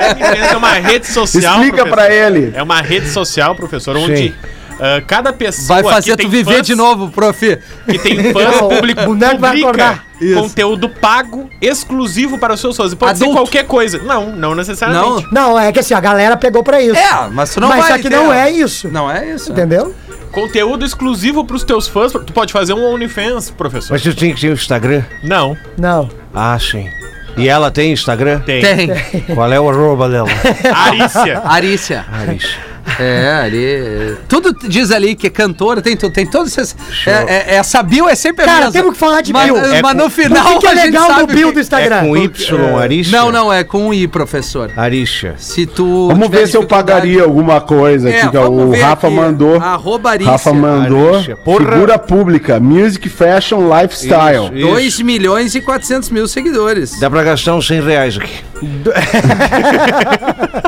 [0.00, 1.54] OnlyFans é uma rede social.
[1.54, 1.96] Explica professor.
[1.96, 2.52] pra ele.
[2.54, 4.34] É uma rede social, professor, Sim.
[4.80, 5.82] Ah, cada pessoa.
[5.82, 7.58] Vai fazer que tu tem viver fãs- de novo, prof.
[7.86, 10.04] Que tem fãs, Não, publica, o boneco vai acordar.
[10.20, 10.34] Isso.
[10.40, 12.92] conteúdo pago, exclusivo para os seus fãs.
[12.92, 13.40] E Pode ser Adulto.
[13.42, 13.98] qualquer coisa.
[13.98, 15.26] Não, não necessariamente.
[15.32, 15.50] Não.
[15.52, 16.96] Não, é que assim, a galera pegou pra isso.
[16.96, 18.88] É, mas tu não Mas vai só que não é isso.
[18.88, 19.52] Não é isso.
[19.52, 19.94] Entendeu?
[20.32, 22.10] Conteúdo exclusivo para os teus fãs.
[22.12, 23.92] Tu pode fazer um OnlyFans, professor.
[23.92, 25.02] Mas tu tem que ter o Instagram?
[25.22, 26.10] Não, Não.
[26.34, 26.88] Ah, sim.
[27.36, 28.40] E ela tem Instagram?
[28.40, 28.60] tem.
[28.60, 28.88] Tem.
[29.34, 30.28] Qual é o arroba dela?
[30.74, 31.40] Arícia.
[31.44, 32.04] Arícia.
[32.12, 32.58] Arisha.
[32.98, 34.16] É, ali.
[34.28, 36.76] Tudo diz ali que é cantora, tem, tudo- tem todos esses.
[37.06, 38.72] É, é, essa bio é sempre a Cara, mesma.
[38.72, 39.56] temos que falar de mas, bio.
[39.56, 40.56] Mas, É com- no final.
[40.56, 41.96] o que, é legal do bio que- do Instagram?
[41.96, 43.16] É com Y, Arisha?
[43.16, 44.70] Não, não, é com I, professor.
[44.76, 45.34] Arisha.
[45.38, 46.08] Se tu.
[46.08, 48.30] Vamos ver se eu pagaria alguma coisa É, aqui.
[48.30, 49.16] que vamos o Rafa aqui.
[49.16, 49.56] mandou.
[49.60, 50.32] Arroba Arícia.
[50.32, 51.14] Rafa mandou.
[51.16, 51.36] Arícia.
[51.36, 51.58] Porra.
[51.72, 54.46] Figura pública, music, fashion, lifestyle.
[54.46, 54.66] Isso, isso.
[54.68, 56.98] 2 milhões e 400 mil seguidores.
[57.00, 58.38] Dá pra gastar uns 100 reais aqui.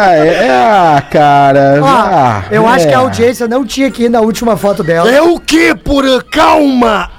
[0.00, 1.78] Ah, é, ah, cara.
[1.82, 2.88] Ó, ah, eu acho é.
[2.88, 5.10] que a audiência não tinha que ir na última foto dela.
[5.10, 6.20] É o que, Porã?
[6.32, 7.10] Calma!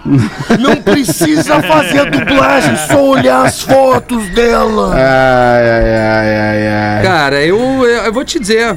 [0.60, 4.96] Não precisa fazer a dublagem, só olhar as fotos dela.
[4.96, 7.04] Ai, ai, ai, ai, ai.
[7.04, 8.76] Cara, eu, eu, eu vou te dizer.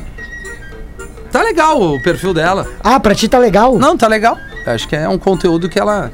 [1.33, 2.67] Tá legal o perfil dela.
[2.83, 3.79] Ah, pra ti tá legal?
[3.79, 4.37] Não, tá legal.
[4.67, 6.13] Acho que é um conteúdo que ela,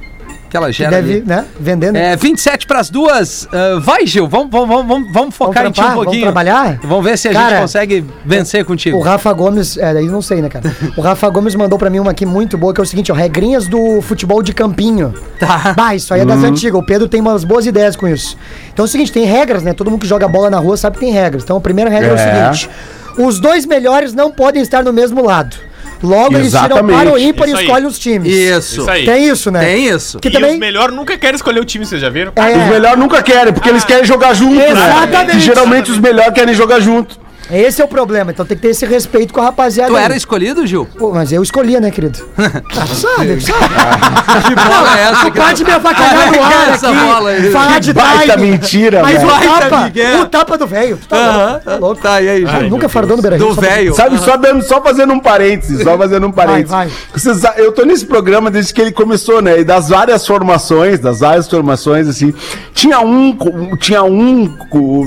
[0.51, 0.91] que ela Que gera.
[0.91, 1.23] deve, ali.
[1.25, 1.45] né?
[1.59, 1.97] Vendendo.
[1.97, 3.49] É, 27 pras duas.
[3.53, 5.91] Ah, vai, Gil, vamos, vamos, vamos, vamos, vamos focar em ti um trampar?
[5.93, 6.25] Vamos pouquinho.
[6.25, 6.79] trabalhar?
[6.83, 8.99] Vamos ver se a Cara, gente consegue vencer contigo.
[8.99, 10.75] O Rafa Gomes, é, daí não sei, né, cara?
[10.97, 13.15] O Rafa Gomes mandou pra mim uma aqui muito boa, que é o seguinte, ó,
[13.15, 15.15] regrinhas do futebol de campinho.
[15.39, 15.73] Tá.
[15.77, 16.79] Bah, isso aí é das antigas.
[16.79, 18.37] O Pedro tem umas boas ideias com isso.
[18.73, 19.73] Então é o seguinte, tem regras, né?
[19.73, 21.45] Todo mundo que joga bola na rua sabe que tem regras.
[21.45, 22.15] Então a primeira regra é, É.
[22.51, 22.71] o seguinte:
[23.19, 25.57] os dois melhores não podem estar no mesmo lado.
[26.03, 26.97] Logo eles tiram Exatamente.
[26.99, 28.33] para o ímpar e Isso escolhem os times.
[28.33, 28.81] Isso.
[28.81, 29.05] Isso aí.
[29.05, 29.61] Tem isso, né?
[29.61, 30.19] Tem isso.
[30.19, 30.53] Que E também.
[30.55, 32.33] os melhores nunca querem escolher o time, vocês já viram?
[32.37, 34.71] É, Os melhores nunca querem, porque eles querem jogar junto, né?
[34.71, 35.37] Exatamente.
[35.37, 37.19] E geralmente os melhores querem jogar junto.
[37.53, 38.31] Esse é o problema.
[38.31, 39.91] Então tem que ter esse respeito com a rapaziada.
[39.91, 40.05] Tu aí.
[40.05, 40.87] era escolhido, Gil?
[40.99, 42.19] Pô, mas eu escolhia, né, querido?
[42.39, 43.41] Ah, sabe, sabe.
[44.47, 45.31] Que bola é essa?
[45.31, 47.51] Tu pode me avacalhar no ar Essa aqui, bola aí.
[47.51, 48.51] falar de Baita time.
[48.51, 49.29] mentira, Mas velho.
[49.29, 50.21] o tapa, Miguel.
[50.21, 50.99] o tapa do velho.
[51.09, 52.01] Tá louco, tá louco.
[52.03, 52.71] Tá, e aí, Gil?
[52.71, 53.95] nunca fardou no Beira Do velho.
[53.95, 56.71] Sabe, só, dando, só fazendo um parênteses, só fazendo um parênteses.
[56.71, 57.55] Vai, vai.
[57.65, 59.61] Eu tô nesse programa desde que ele começou, né?
[59.61, 62.33] E das várias formações, das várias formações, assim,
[62.73, 63.37] tinha um,
[63.77, 64.47] tinha um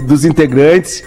[0.06, 1.04] dos integrantes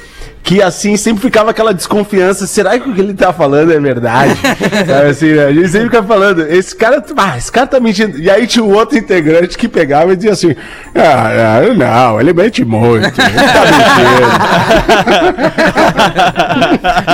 [0.47, 4.39] que, assim, sempre ficava aquela desconfiança, será que o que ele tá falando é verdade?
[4.87, 5.47] Sabe, assim, né?
[5.47, 8.17] A gente sempre ficava falando, esse cara, ah, esse cara tá mentindo.
[8.17, 10.55] E aí tinha o outro integrante que pegava e dizia assim,
[10.95, 13.25] ah, ah, não, ele mente muito, ele tá
[13.73, 14.27] mentindo.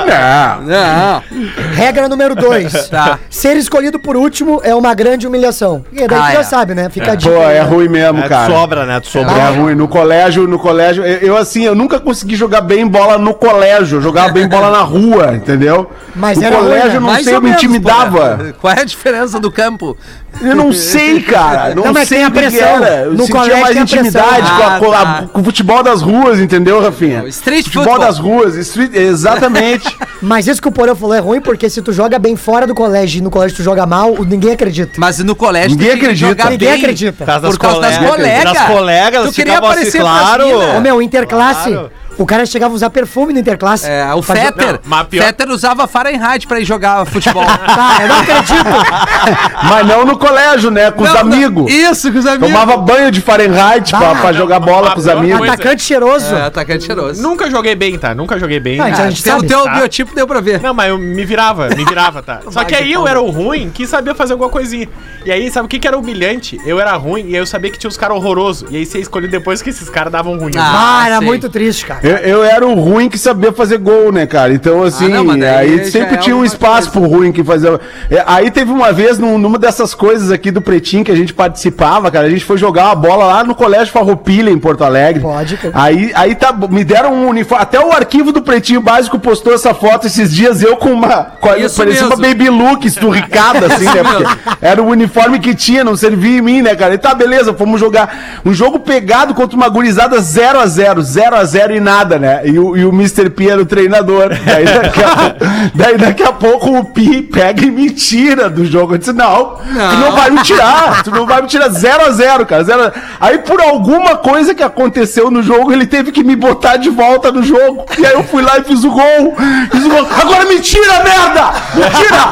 [0.13, 0.63] não.
[0.67, 1.23] Não.
[1.73, 2.73] Regra número dois.
[2.93, 3.19] Tá.
[3.31, 5.85] Ser escolhido por último é uma grande humilhação.
[5.93, 6.43] E daí Ah, tu já é.
[6.43, 6.89] sabe, né?
[6.91, 7.33] Fica a dica.
[7.35, 8.53] Pô, é ruim mesmo, É, cara.
[8.53, 9.01] sobra, né?
[9.01, 9.37] Tu sobrou.
[9.37, 9.75] É ruim.
[9.75, 13.99] No colégio, no colégio, eu, eu, assim, eu nunca consegui jogar bem bola no colégio,
[13.99, 15.91] eu jogava bem bola na rua, entendeu?
[16.15, 16.97] Mas no era ruim, colégio, né?
[16.97, 18.39] eu não Mais sei, ou eu me menos, intimidava.
[18.39, 18.53] pô.
[18.61, 19.97] Qual é a diferença do campo?
[20.41, 21.75] Eu não sei, cara.
[21.75, 22.69] Não, Não, mas sei tem a o que que pressão.
[22.85, 22.95] era.
[23.05, 24.03] Eu No sentia colégio mais tem a pressão.
[24.23, 25.25] intimidade com, a- Ah, com a- tá.
[25.33, 27.23] com o futebol das ruas, entendeu, Rafinha?
[27.23, 28.07] O street futebol football.
[28.07, 29.97] das ruas, street, exatamente.
[30.23, 32.75] Mas isso que o Porã falou é ruim porque se tu joga bem fora do
[32.75, 34.93] colégio e no colégio tu joga mal, ninguém acredita.
[34.99, 36.29] Mas no colégio Ninguém tu acredita.
[36.29, 36.79] jogar Ninguém bem.
[36.81, 37.25] acredita.
[37.25, 38.11] Por causa das Por causa das colegas.
[38.17, 38.53] colegas.
[38.55, 40.45] Das colegas, Tu queria assim, aparecer pras claro.
[40.77, 41.91] Ô meu, interclasse, Claro.
[42.19, 43.87] O cara chegava a usar perfume no interclasse.
[43.89, 44.81] É, o Fazia- Fetter.
[44.87, 47.45] Não, pior- Fetter usava Fahrenheit pra ir jogar futebol.
[47.73, 48.65] Tá, eu não acredito.
[49.69, 50.91] Mas não no colégio, né?
[50.91, 51.21] Com os Não, não.
[51.33, 51.73] amigos.
[51.73, 52.49] Isso, com os amigos.
[52.49, 55.49] Tomava banho de Fahrenheit pra, Ah, pra jogar bola com os amigos.
[55.49, 56.35] Atacante cheiroso.
[56.35, 57.23] É, atacante cheiroso.
[57.23, 58.15] Nunca joguei bem, tá?
[58.15, 58.81] Nunca joguei bem.
[58.81, 59.49] Ah, então a Ah, gente pelo sabe.
[59.49, 59.75] teu Tá.
[59.75, 60.61] biotipo deu pra ver.
[60.61, 62.41] Não, mas eu me virava, me virava, tá?
[62.51, 64.89] Só que aí eu era o ruim que sabia fazer alguma coisinha.
[65.25, 66.59] E aí, sabe o que, que era humilhante?
[66.67, 68.69] Eu era ruim e aí eu sabia que tinha uns caras horrorosos.
[68.71, 70.53] E aí você escolheu depois que esses caras davam ruim.
[70.57, 71.27] Ah, Ah, era sei.
[71.27, 72.01] muito triste, cara.
[72.03, 74.53] Eu, eu era o ruim que sabia fazer gol, né, cara?
[74.53, 77.45] Então, assim, não, mas daí aí sempre é tinha um uma espaço pro ruim que
[77.45, 77.79] fazia.
[78.11, 81.33] É, aí teve uma vez, num- numa dessas coisas aqui do Pretinho que a gente
[81.33, 85.23] participava, cara, a gente foi jogar uma bola lá no Colégio Farroupilha, em Porto Alegre.
[85.23, 85.73] Pode, cara.
[85.77, 87.63] Aí, aí tá, me deram um uniforme.
[87.63, 91.25] Até o arquivo do Pretinho Básico postou essa foto esses dias, eu com uma.
[91.41, 92.17] Com parecia uma mesmo.
[92.17, 94.03] baby look esturricada, assim, né?
[94.03, 96.95] Porque era o uniforme que tinha, não servia em mim, né, cara?
[96.95, 101.92] E tá, beleza, fomos jogar um jogo pegado contra uma gurizada 0x0, 0x0 e nada,
[102.19, 102.41] né?
[102.45, 103.29] E o, e o Mr.
[103.31, 104.31] P era o treinador.
[104.45, 105.35] Daí daqui, a,
[105.75, 108.95] daí daqui a pouco o Pi pega e me tira do jogo.
[108.95, 112.65] Eu disse, não, tu não vai me tirar, tu não vai me tirar 0x0, cara.
[112.65, 116.89] 0 Aí por alguma coisa que aconteceu no jogo, ele teve que me botar de
[116.91, 117.85] volta no jogo.
[117.99, 119.37] E aí eu fui lá e fiz o gol.
[119.71, 120.07] Fiz o gol.
[120.21, 121.53] Agora me tira, merda!
[121.75, 122.23] Me tira!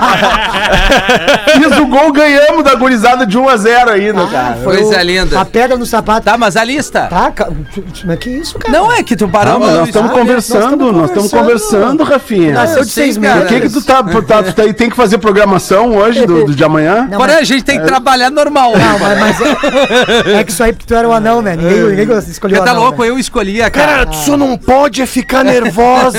[1.69, 4.57] fiz o gol, ganhamos da gurizada de 1x0 ainda, cara.
[4.63, 5.41] Coisa O- linda.
[5.41, 6.25] A pedra no sapato.
[6.25, 7.07] Tá, mas a lista.
[7.09, 7.49] Tá, ca-
[8.05, 8.73] mas que isso, cara?
[8.77, 12.05] Não é que tu Não, mas nós estamos conversando, nós estamos conversando.
[12.05, 12.53] Rafinha.
[12.53, 13.39] Nasceu de seis meses.
[13.39, 16.55] Por que, que tu tá, tá, tu tá- tem que fazer programação hoje, do, do
[16.55, 17.09] de amanhã?
[17.11, 18.73] Não, Porém, a gente tem que trabalhar normal.
[18.77, 21.57] Não, mas, mas é, é que isso aí porque tu era o anão, né?
[21.57, 22.83] Ninguém, ninguém escolheu o tá anão.
[22.85, 23.11] louco, né?
[23.11, 23.91] eu escolhi a cara.
[23.91, 26.19] Cara, tu só não pode é ficar nervosa.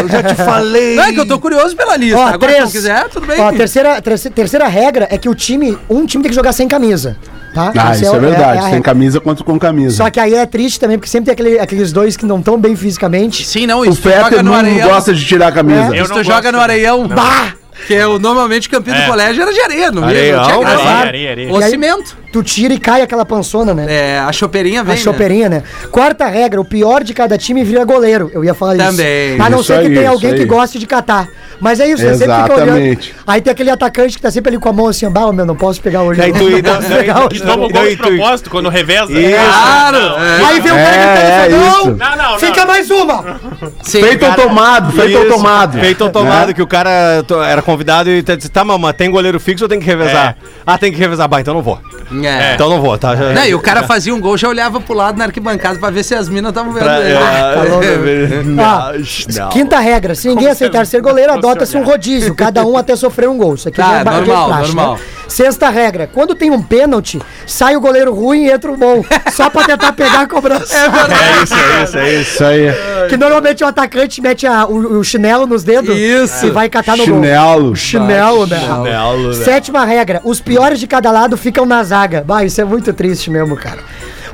[0.00, 0.96] Eu já te falei.
[0.96, 2.18] Não é que eu tô curioso pela lista.
[2.18, 2.60] Ó, Agora, se três.
[2.64, 3.40] não quiser, tudo bem.
[3.40, 6.52] Ó, a terceira, terceira, terceira regra é que o time, um time tem que jogar
[6.52, 7.16] sem camisa.
[7.54, 7.72] Tá?
[7.76, 8.58] Ah, isso é, o- verdade.
[8.58, 9.96] a Sem camisa quanto com camisa.
[9.96, 12.58] Só que aí é triste também, porque sempre tem aquele- aqueles dois que não estão
[12.58, 13.44] bem fisicamente.
[13.44, 14.88] Sim, não, o isso Fetter no não areião.
[14.88, 15.94] gosta de tirar a camisa.
[15.94, 15.98] É.
[15.98, 17.00] Eu Isso não tu joga no areião.
[17.08, 17.16] Não.
[17.16, 17.54] Bah!
[17.86, 19.06] Que é o, normalmente o campinho do É.
[19.06, 20.76] colégio era de areia, no Areião, não tinha claro.
[20.82, 20.98] graça.
[21.08, 21.52] Areia, areia.
[21.52, 22.16] Ou cimento.
[22.32, 23.86] Tu tira e cai aquela pançona, né?
[23.88, 24.92] É, a chopeirinha vem.
[24.92, 25.02] A né?
[25.02, 25.62] chopeirinha, né?
[25.90, 28.30] Quarta regra, o pior de cada time vira goleiro.
[28.32, 29.34] Eu ia falar Também.
[29.34, 29.42] isso.
[29.42, 30.46] A não Isso ser que aí, tenha alguém que aí.
[30.46, 31.28] goste de catar.
[31.60, 32.14] Mas é isso, né?
[32.14, 32.68] Sempre fica olhando.
[32.68, 33.14] Exatamente.
[33.26, 35.54] Aí tem aquele atacante que tá sempre ali com a mão assim, bah, meu, não
[35.56, 36.18] posso pegar hoje.
[36.20, 36.38] Daí não.
[36.38, 37.40] tu- Não posso daí- pegar daí- hoje.
[37.40, 39.12] Que toma o Não, gol não, de propósito quando reveza.
[39.12, 39.30] Isso.
[39.36, 39.96] Claro!
[39.96, 40.44] é.
[40.46, 41.86] Aí vem o cara É, gritando, é não.
[42.16, 42.66] Não, não, fica não.
[42.66, 43.40] mais uma.
[43.82, 44.32] Sim, Feito cara.
[44.42, 45.78] automado, feito Isso, automado.
[45.80, 46.52] Feito automado, Né?
[46.54, 49.78] que o cara era convidado e tá- disse, tá, mamãe, tem goleiro fixo ou tem
[49.80, 50.36] que revezar?
[50.66, 51.28] Ah, tem que revezar.
[51.28, 51.78] Bah, então não vou.
[52.28, 52.54] É.
[52.54, 53.14] Então não vou, tá?
[53.16, 55.90] Já- Não, e o cara fazia um gol, já olhava pro lado na arquibancada pra
[55.90, 57.12] ver se as minas estavam vendo Pra- ele.
[57.12, 58.92] é, é, Ah,
[59.34, 59.48] não.
[59.50, 63.36] Quinta regra, se ninguém aceitar ser goleiro, adota-se um rodízio, cada um até sofrer um
[63.36, 63.54] gol.
[63.54, 64.94] Isso aqui Tá, é normal, de praxe, normal.
[64.96, 65.00] Né?
[65.28, 69.48] Sexta regra, quando tem um pênalti, sai o goleiro ruim e entra o bom, só
[69.48, 70.74] pra tentar pegar a cobrança.
[70.76, 72.30] É isso, é isso, é isso.
[72.30, 72.66] Isso aí.
[73.08, 76.46] Que normalmente o atacante mete a- o, o chinelo nos dedos Isso.
[76.46, 77.62] e vai catar no Chinelo.
[77.66, 77.74] gol.
[77.76, 78.58] Chinelo, né?
[78.60, 79.44] Chinelo, né?
[79.44, 82.09] Sétima regra, os piores de cada lado ficam na zaga.
[82.24, 83.82] Bah, isso é muito triste mesmo, cara.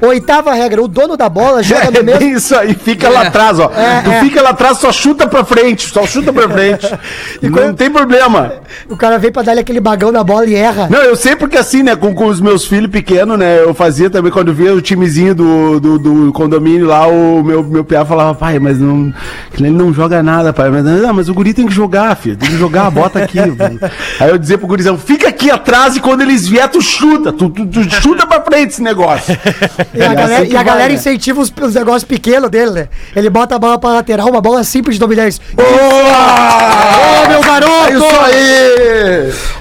[0.00, 2.20] Oitava regra, o dono da bola joga no É mesmo...
[2.20, 3.70] bem isso aí, fica lá atrás, ó.
[3.74, 4.20] É, tu é.
[4.20, 6.86] fica lá atrás, só chuta pra frente, só chuta pra frente.
[7.42, 8.54] E não tem problema.
[8.88, 10.88] O cara vem pra dar aquele bagão na bola e erra.
[10.90, 14.08] Não, eu sei porque assim, né, com, com os meus filhos pequenos, né, eu fazia
[14.08, 18.34] também, quando via o timezinho do, do, do condomínio lá, o meu, meu piá falava,
[18.34, 19.12] pai, mas não,
[19.58, 22.50] ele não joga nada, pai, mas, não, mas o guri tem que jogar, filho, tem
[22.50, 23.38] que jogar, bota aqui.
[24.18, 27.50] Aí eu dizia pro gurizão, fica aqui atrás e quando eles vier, tu chuta, tu,
[27.50, 29.36] tu, tu chuta pra frente esse negócio.
[29.94, 30.94] E a É galera, assim e a vai, galera né?
[30.94, 32.88] incentiva os, os negócios pequenos dele, né?
[33.14, 35.40] Ele bota a bola pra lateral, uma bola simples de dominar isso.
[35.56, 37.72] Ô, meu garoto!
[37.88, 38.04] É isso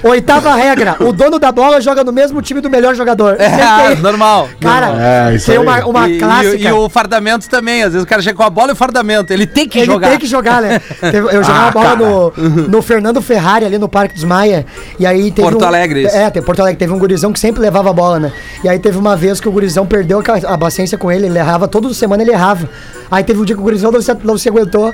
[0.04, 0.10] aí!
[0.10, 3.36] Oitava regra: o dono da bola joga no mesmo time do melhor jogador.
[3.40, 4.48] É, tem- normal.
[4.60, 4.94] Cara,
[5.30, 5.62] É, isso tem aí.
[5.62, 6.56] uma, uma e, clássica.
[6.56, 7.82] E, e o fardamento também.
[7.82, 9.32] Às vezes o cara chega com a bola e o fardamento.
[9.32, 10.08] Ele tem que Ele jogar.
[10.10, 10.80] tem que jogar, né?
[11.02, 12.32] Eu jogava Ah, bola no,
[12.68, 14.64] no Fernando Ferrari, ali no Parque dos Maia.
[14.98, 15.48] E aí teve.
[15.48, 16.16] Porto um, Alegre, isso.
[16.16, 16.78] É, tem Porto Alegre.
[16.78, 18.32] Teve um gurizão que sempre levava a bola, né?
[18.62, 21.26] E aí teve uma vez que o gurizão perdeu a, a paciência com ele.
[21.26, 22.68] Ele errava, toda semana ele errava.
[23.10, 24.92] Aí teve um dia que o gurizão não se, não se aguentou.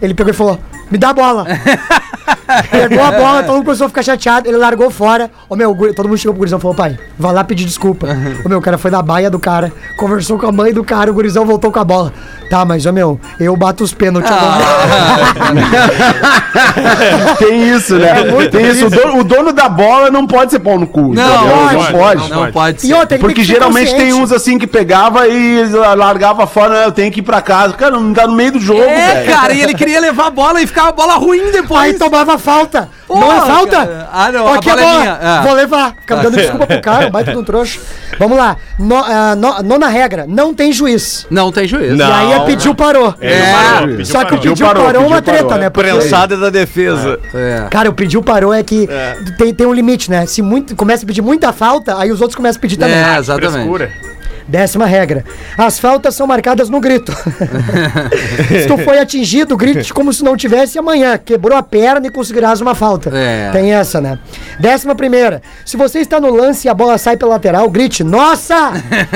[0.00, 0.58] Ele pegou e falou:
[0.90, 1.46] Me dá a bola.
[2.68, 5.30] Pegou a bola, todo mundo começou a ficar chateado, ele largou fora.
[5.48, 8.08] Ô meu, todo mundo chegou pro gurizão e falou, pai, vai lá pedir desculpa.
[8.44, 11.10] Ô meu, o cara foi na baia do cara, conversou com a mãe do cara,
[11.10, 12.12] o gurizão voltou com a bola.
[12.50, 15.70] Tá, mas ô meu, eu bato os pênaltis agora.
[17.38, 18.14] Tem isso, né?
[18.50, 18.86] Tem isso.
[18.86, 21.14] O dono, o dono da bola não pode ser pau no cu.
[21.14, 22.30] Não, pode, não pode.
[22.30, 22.88] Não pode ser.
[22.88, 25.64] E outra, Porque geralmente tem uns assim que pegava e
[25.96, 27.74] largava fora, eu tenho que ir pra casa.
[27.74, 29.32] Cara, não tá no meio do jogo, É, velho.
[29.32, 31.80] cara, e ele queria levar a bola e ficava a bola ruim depois.
[31.82, 32.88] Aí tomava falta.
[33.08, 33.76] não é falta?
[33.86, 34.08] cara.
[34.12, 35.00] Ah, não, a Aqui é bola é bola.
[35.00, 35.18] minha.
[35.22, 35.42] Ah.
[35.42, 35.94] Vou levar.
[36.00, 37.80] Fica me dando desculpa pro cara, baita de um trouxa.
[38.18, 38.56] Vamos lá.
[38.78, 41.26] No, ah, no- nona regra, não tem juiz.
[41.30, 41.96] Não tem juízo.
[41.96, 43.14] E aí é pediu, parou.
[43.20, 45.60] É, parou, pediu, Só que o pediu, Pediu, parou, parou, é uma pediu, treta, parou.
[45.62, 45.70] né?
[45.70, 47.18] Porque- Prensada da defesa.
[47.34, 47.66] É.
[47.70, 48.88] Cara, o pediu parou é que
[49.38, 50.26] tem, tem um limite, né?
[50.26, 52.96] Se muito, começa a pedir muita falta, aí os outros começam a pedir também.
[52.96, 53.52] É, exatamente.
[53.52, 53.90] Frescura.
[54.50, 55.24] Décima regra.
[55.56, 57.12] As faltas são marcadas no grito.
[58.48, 61.16] se tu foi atingido, grite como se não tivesse amanhã.
[61.16, 63.10] Quebrou a perna e conseguirás uma falta.
[63.14, 63.50] É.
[63.52, 64.18] Tem essa, né?
[64.58, 65.40] Décima primeira.
[65.64, 68.72] Se você está no lance e a bola sai pela lateral, grite, nossa!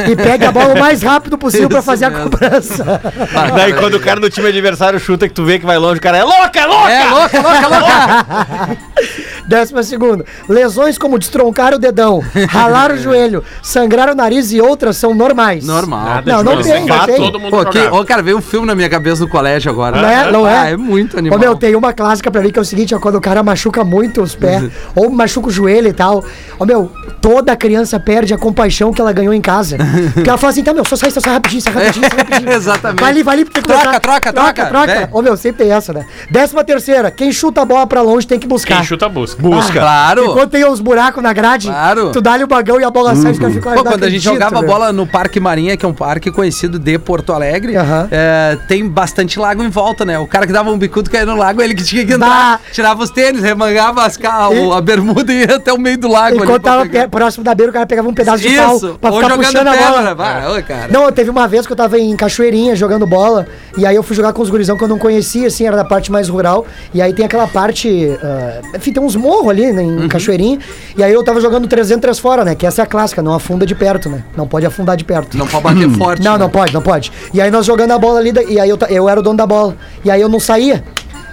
[0.08, 2.30] E pegue a bola o mais rápido possível pra Isso fazer a mesmo.
[2.30, 3.00] cobrança.
[3.56, 6.02] Daí quando o cara do time adversário chuta que tu vê que vai longe, o
[6.02, 6.92] cara é louca, é louca!
[6.92, 8.76] É, louca, louca, louca.
[9.48, 10.24] Décima segunda.
[10.48, 15.64] Lesões como destroncar o dedão, ralar o joelho, sangrar o nariz e outras são normais.
[15.66, 16.04] Normal.
[16.04, 17.16] Nada Não, não tem, não tem.
[17.16, 20.00] Todo mundo Pô, que, cara, veio um filme na minha cabeça do colégio agora.
[20.00, 20.30] Não é?
[20.32, 20.58] Não é?
[20.58, 21.38] Ah, é muito animal.
[21.38, 23.42] Ô, meu, tem uma clássica pra mim que é o seguinte, ó, quando o cara
[23.42, 24.70] machuca muito os pés, Uhum.
[24.94, 26.24] ou machuca o joelho e tal,
[26.58, 29.76] ó, meu, toda criança perde a compaixão que ela ganhou em casa.
[30.12, 32.50] Porque ela fala assim, tá, meu, só sai, só sai rapidinho, sai rapidinho, sai rapidinho.
[32.54, 33.00] Exatamente.
[33.00, 34.86] Vai ali, vai ali, porque Troca, troca, troca, troca.
[34.86, 35.08] velho.
[35.12, 36.04] Ô, meu, sempre tem essa, né?
[36.30, 38.76] Décima terceira, quem chuta a bola pra longe tem que buscar.
[38.76, 39.40] Quem chuta, busca.
[39.40, 39.72] Busca.
[39.80, 40.24] Claro.
[40.26, 42.10] Enquanto tem uns buracos na grade, Claro.
[42.12, 44.10] tu dá-lhe o bagão e a bola sai, os caras ficam Pô, "Ah, quando a
[44.10, 47.76] gente jogava meu." bola no Parque Marinha, que é um parque conhecido de Porto Alegre,
[47.76, 48.08] Aham.
[48.10, 50.18] é, tem bastante lago em volta, né?
[50.18, 52.60] O cara que dava um bicudo caía no lago, ele que tinha que entrar, Bah.
[52.72, 54.48] tirava os tênis, remangava as ca...
[54.48, 56.42] o- a bermuda e ia até o meio do lago.
[56.42, 57.02] Enquanto tava pegar.
[57.04, 59.36] pe- próximo da beira, o cara pegava um pedaço de Isso, pau pra ou ficar
[59.36, 59.88] puxando a pedra.
[59.88, 60.14] bola.
[60.16, 60.88] Vai, ô, cara.
[60.90, 63.46] Não, teve uma vez que eu tava em Cachoeirinha jogando bola,
[63.78, 65.84] e aí eu fui jogar com os gurizão que eu não conhecia, assim, era da
[65.84, 69.82] parte mais rural, e aí tem aquela parte, ah, enfim, tem uns morros ali né,
[69.82, 70.06] Uhum.
[70.06, 70.58] em Cachoeirinha,
[70.96, 73.64] e aí eu tava jogando 300 fora, né, que essa é a clássica, não afunda
[73.64, 75.36] de perto, né, não pode afundar de perto.
[75.36, 76.22] Não pode bater forte.
[76.22, 76.38] Não, né?
[76.38, 77.12] não pode, não pode.
[77.32, 79.46] E aí nós jogando a bola ali, e aí eu, eu era o dono da
[79.46, 79.76] bola.
[80.04, 80.84] E aí eu não saía.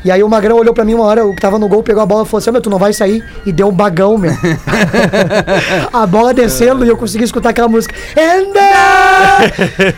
[0.03, 2.01] E aí o Magrão olhou pra mim uma hora, o que tava no gol, pegou
[2.01, 3.23] a bola e falou assim, "Ô, meu, tu não vai sair.
[3.45, 4.31] E deu um bagão, meu.
[5.93, 7.93] a bola descendo e eu consegui escutar aquela música.
[8.15, 8.61] Enda!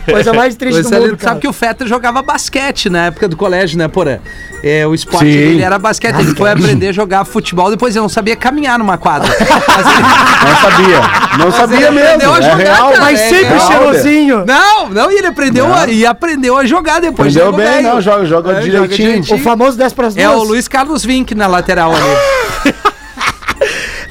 [0.12, 3.06] Coisa mais triste Pois do ali, mundo, tu sabe que o Fetter jogava basquete na
[3.06, 4.18] época do colégio, né, Porã?
[4.62, 5.32] É, o esporte Sim.
[5.38, 6.16] dele era basquete.
[6.18, 9.30] Ele foi aprender a jogar futebol, depois ele não sabia caminhar numa quadra.
[9.34, 11.00] Ele, Não sabia.
[11.38, 12.08] Não mas sabia ele mesmo.
[12.08, 12.88] aprendeu a É jogar, real.
[12.90, 13.00] cara.
[13.00, 13.66] Mas É sempre real.
[13.66, 14.44] cheirosinho.
[14.46, 17.34] Não, não, e ele aprendeu a, e aprendeu a jogar depois.
[17.36, 17.88] Aprendeu bem, velho.
[17.94, 19.22] não, joga- joga direitinho.
[19.34, 20.16] O famoso 10 duas.
[20.16, 22.74] É o Luiz Carlos Vink na lateral ali.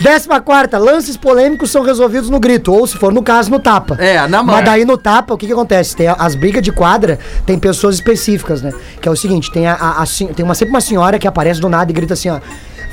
[0.02, 3.96] Décima quarta, lances polêmicos são resolvidos no grito, ou se for no caso, no tapa.
[4.00, 4.56] É, na mão.
[4.56, 5.96] Mas daí no tapa, o que que acontece?
[5.96, 8.74] Tem as brigas de quadra, tem pessoas específicas, né?
[9.02, 11.62] Que é o seguinte, tem, a, a- a tem uma, sempre uma senhora que aparece
[11.62, 12.40] do nada e grita assim, ó.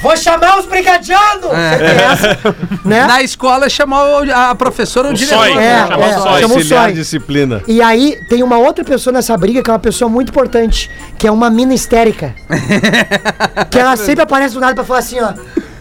[0.03, 1.51] Vou chamar os brigadianos!
[1.53, 2.89] É.
[2.89, 3.07] Né?
[3.07, 5.39] Na escola chamou a professora ou o diretor.
[5.39, 5.59] sói.
[5.59, 6.41] É, Chamar é, o sói.
[6.41, 6.93] chama o Auxiliar sói.
[6.93, 7.63] disciplina.
[7.69, 11.27] E aí tem uma outra pessoa nessa briga que é uma pessoa muito importante, que
[11.27, 12.35] é uma mina histérica.
[13.71, 15.33] que ela sempre aparece do nada pra falar assim, ó.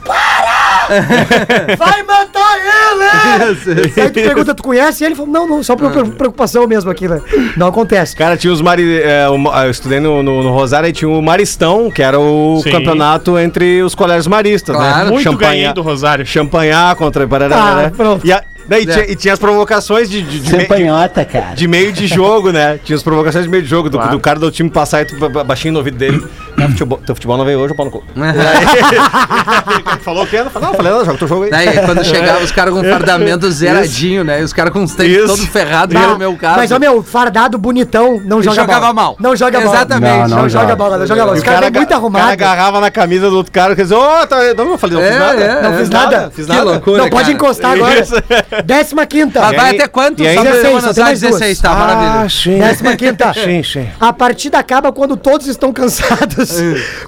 [0.06, 0.59] Para!
[1.78, 3.92] Vai matar ele!
[4.02, 5.10] aí tu pergunta, tu conhece ele?
[5.10, 7.22] Ele falou, não, não, só por por preocupação mesmo aqui, né?
[7.58, 8.16] Não acontece.
[8.16, 9.02] Cara, tinha os mari...
[9.02, 12.72] é, eu estudei no, no, no Rosário e tinha o Maristão, que era o Sim.
[12.72, 15.06] campeonato entre os colégios maristas, Claro.
[15.06, 15.12] né?
[15.12, 16.26] Muito ganhei do Rosário.
[16.26, 17.26] Champanhar contra
[17.56, 17.92] Ah, né?
[17.96, 18.26] pronto.
[18.26, 21.56] E, a- daí tinha, e tinha as provocações de, de, de, me- Campanhota, cara.
[21.56, 22.80] de meio de jogo, né?
[22.84, 25.18] Tinha as provocações de meio de jogo, do, do cara do time passar e tu
[25.18, 26.26] ba- ba- baixinho no ouvido dele.
[26.58, 28.04] Ah, futebol, teu futebol não veio hoje, eu pau no cu.
[30.02, 30.38] Falou o quê?
[30.44, 31.50] Não, não falei nada, joga teu jogo aí.
[31.52, 34.42] Daí, quando chegava os caras com fardamento zeradinho, né?
[34.42, 36.58] E os caras com os tênis todo ferrado, Bah, no meu caso.
[36.58, 38.94] Mas, ó, meu, fardado, bonitão, não joga jogava bola.
[38.94, 39.16] mal.
[39.20, 39.76] Não joga bola.
[39.76, 40.12] Exatamente.
[40.12, 40.76] Não, Não, não não joga joga.
[40.76, 41.38] bola, não joga bola.
[41.38, 42.30] Os caras vêm muito o cara arrumados.
[42.32, 45.10] agarrava na camisa do outro cara e dizia, ô, tá, não, eu falei, não É,
[45.12, 45.42] fiz nada.
[45.44, 45.78] é, Não é.
[45.78, 46.18] fiz nada.
[46.18, 46.64] nada, fiz Que nada.
[46.72, 47.34] loucura, Não, pode cara.
[47.34, 48.04] encostar agora.
[48.64, 49.42] Décima quinta.
[49.42, 50.22] Mas vai até quanto?
[50.24, 51.40] e aí- Só pra 16, ter uma só tem mais noção, duas.
[51.42, 52.30] 16, tá, maravilha.
[52.30, 52.60] sim.
[52.60, 53.34] Décima quinta.
[53.40, 53.88] Sim, sim.
[54.00, 56.52] A partida acaba quando todos estão cansados.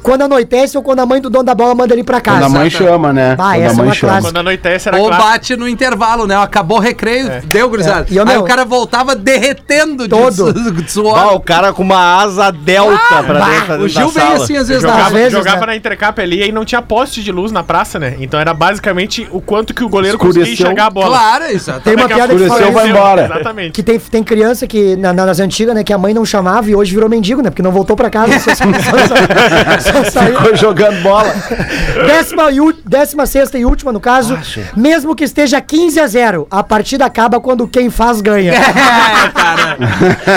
[0.02, 2.40] quando anoitece ou quando a mãe do dono da bola manda ele pra casa.
[2.42, 3.34] Quando a mãe chama, né?
[3.34, 4.12] Ah, Quando essa a é mãe uma chama.
[4.14, 4.30] clássica.
[4.32, 5.30] Quando anoitece era Ou clássico.
[5.30, 6.36] bate no intervalo, né?
[6.38, 8.08] Acabou o recreio, deu, gurizada.
[8.10, 8.14] É.
[8.14, 10.54] E, ô, Aí meu, o cara voltava derretendo Todo.
[10.54, 11.14] de, su- de suor.
[11.16, 14.34] Bah, o cara com uma asa delta pra bah, dentro, pra o dentro Gil veio
[14.34, 15.66] assim às vezes Jogava, na Às vezes, jogava né?
[15.68, 18.16] na intercap ali e não tinha poste de luz na praça, né?
[18.20, 20.42] Então era basicamente o quanto que o goleiro Escureceu.
[20.42, 21.08] conseguia enxergar a bola.
[21.08, 21.82] Claro, exato.
[21.82, 23.26] Tem uma Daqui a piada que fala vai embora.
[23.26, 23.72] Exatamente.
[23.72, 26.70] Que tem, tem criança que, na- na- nas antigas, né, que a mãe não chamava
[26.70, 27.50] e hoje virou mendigo, né?
[27.50, 28.38] Porque não voltou pra casa.
[28.40, 30.38] Só, só, só- só saiu.
[30.38, 31.34] Ficou jogando bola.
[32.06, 34.38] Décima, e décima sexta e última, no caso.
[34.76, 38.54] mesmo que esteja 15 a 0, a partida acaba quando quem faz ganha.
[39.22, 39.78] É, cara.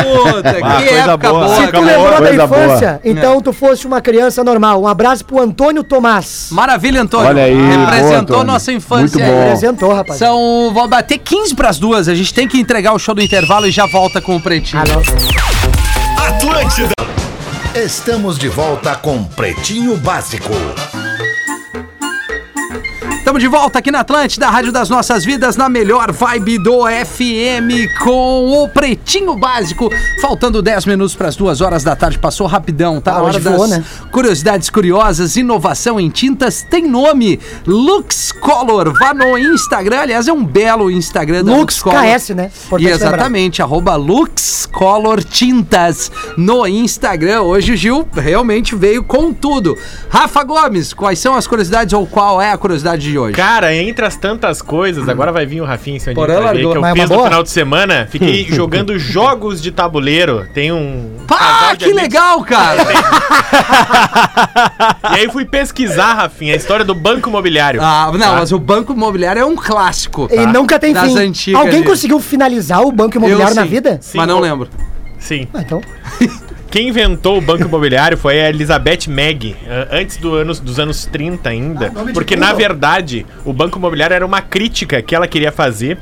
[0.02, 1.44] Puta, Ah, que coisa época boa.
[1.46, 1.57] boa.
[1.57, 4.82] Se tu lembrou da infância, então tu fosse uma criança normal.
[4.82, 6.48] Um abraço pro Antônio Tomás.
[6.50, 7.28] Maravilha, Antônio.
[7.28, 8.44] Olha aí, boa, Representou Antônio.
[8.44, 9.30] nossa infância Muito aí.
[9.30, 9.42] bom.
[9.44, 10.18] Apresentou, rapaz.
[10.18, 10.70] São.
[10.72, 12.07] Vou bater 15 pras duas.
[12.07, 14.80] A gente tem que entregar o show do intervalo e já volta com o pretinho.
[16.16, 16.92] Atlântida.
[17.74, 20.53] Estamos de volta com Pretinho Básico.
[23.25, 27.99] Estamos de volta aqui na Atlântida, Rádio das Nossas Vidas, na melhor vibe do FM,
[28.03, 29.89] com o Pretinho Básico.
[30.20, 33.12] Faltando 10 minutos para as duas horas da tarde, passou rapidão, tá?
[33.12, 33.85] Na hora hoje voou, das né?
[34.12, 38.93] curiosidades curiosas, inovação em tintas, tem nome, Lux Color.
[38.93, 42.51] Vá no Instagram, aliás, é um belo Instagram da Lux KS, né?
[42.72, 42.91] E lembrar.
[42.91, 47.41] exatamente, arroba Lux Color Tintas no Instagram.
[47.41, 49.79] Hoje o Gil realmente veio com tudo.
[50.11, 53.34] Rafa Gomes, quais são as curiosidades ou qual é a curiosidade de hoje?
[53.36, 56.72] Cara, entre as tantas coisas, agora vai vir o Rafinha em cima de mim largou.
[56.72, 57.28] que eu Mas é fiz no boa?
[57.28, 58.08] final de semana.
[58.10, 60.46] Fiquei jogando jogos de tabuleiro.
[60.54, 61.10] Tem um.
[61.26, 62.84] Pá, de que amigos- legal, cara!
[65.14, 67.80] E aí fui pesquisar, Rafinha, a história do Banco Imobiliário.
[67.82, 68.32] Ah, não, Tá?
[68.36, 70.28] mas o Banco Imobiliário é um clássico.
[70.30, 70.46] E tá?
[70.46, 71.18] nunca tem Das fim.
[71.18, 73.98] antigas Alguém conseguiu finalizar o banco imobiliário Eu na vida?
[74.00, 74.68] Sim, mas não o- lembro.
[75.18, 75.46] Sim.
[75.54, 75.80] Ah, então.
[76.75, 81.07] Quem inventou o Banco Imobiliário foi a Elizabeth Mag, eh, antes do anos, dos anos
[81.07, 81.89] 30 ainda.
[81.89, 85.99] de porque, na verdade, o Banco Imobiliário era uma crítica que ela queria fazer.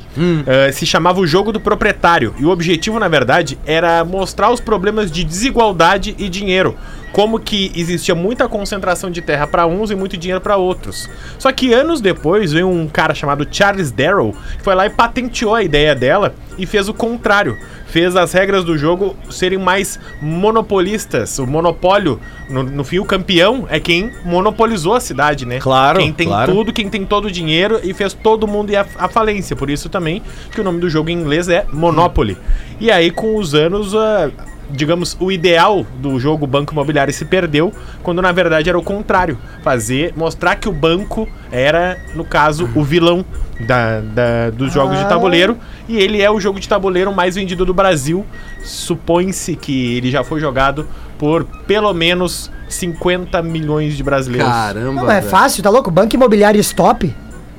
[0.47, 2.33] eh, se chamava o jogo do proprietário.
[2.39, 6.75] E o objetivo, na verdade, era mostrar os problemas de desigualdade e dinheiro.
[7.13, 11.07] Como que existia muita concentração de terra para uns e muito dinheiro para outros.
[11.37, 15.53] Só que anos depois veio um cara chamado Charles Darrow, que foi lá e patenteou
[15.53, 17.55] a ideia dela e fez o contrário.
[17.85, 21.37] Fez as regras do jogo serem mais monopolistas.
[21.37, 25.59] O monopólio, no, no fim, o campeão é quem monopolizou a cidade, né?
[25.59, 26.51] Claro, Quem tem claro.
[26.51, 29.55] tudo, quem tem todo o dinheiro e fez todo mundo ir à, à falência.
[29.55, 32.35] Por isso também que o nome do jogo em inglês é Monopoly.
[32.79, 34.31] E aí, com os anos, ah,
[34.73, 37.71] digamos, o ideal do jogo Banco Imobiliário se perdeu,
[38.01, 39.37] quando na verdade era o contrário.
[39.63, 43.23] Fazer, mostrar que o banco era, no caso, o vilão
[43.67, 45.57] da, da- dos jogos de tabuleiro.
[45.87, 48.25] E ele é o jogo de tabuleiro mais vendido do Brasil.
[48.63, 54.49] Supõe-se que ele já foi jogado por pelo menos 50 milhões de brasileiros.
[54.49, 55.01] Caramba.
[55.03, 55.29] Não, é velho.
[55.29, 55.91] fácil, tá louco?
[55.91, 57.13] Banco imobiliário stop?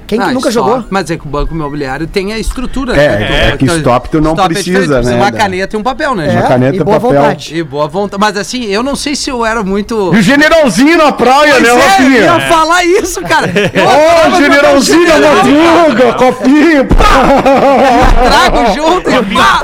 [0.06, 0.84] Quem que Ah, nunca stop, jogou?
[0.90, 2.94] Mas é que o banco imobiliário tem a estrutura.
[2.96, 3.48] É, né?
[3.52, 6.14] é que stop tu não Stop é precisa, diferente, né, Uma caneta e um papel,
[6.14, 6.26] né?
[6.26, 6.48] É, gente?
[6.48, 7.20] caneta e boa papel.
[7.22, 7.56] vontade.
[7.56, 8.20] E boa vontade.
[8.20, 10.14] Mas assim, eu não sei se eu era muito.
[10.14, 12.48] E o generalzinho na praia, né, Pois é, eu ia Rafinha?
[12.48, 13.50] falar isso, cara.
[13.74, 19.60] Eu Ô, adorava generalzinho na madruga, copinho, Trago junto e pá,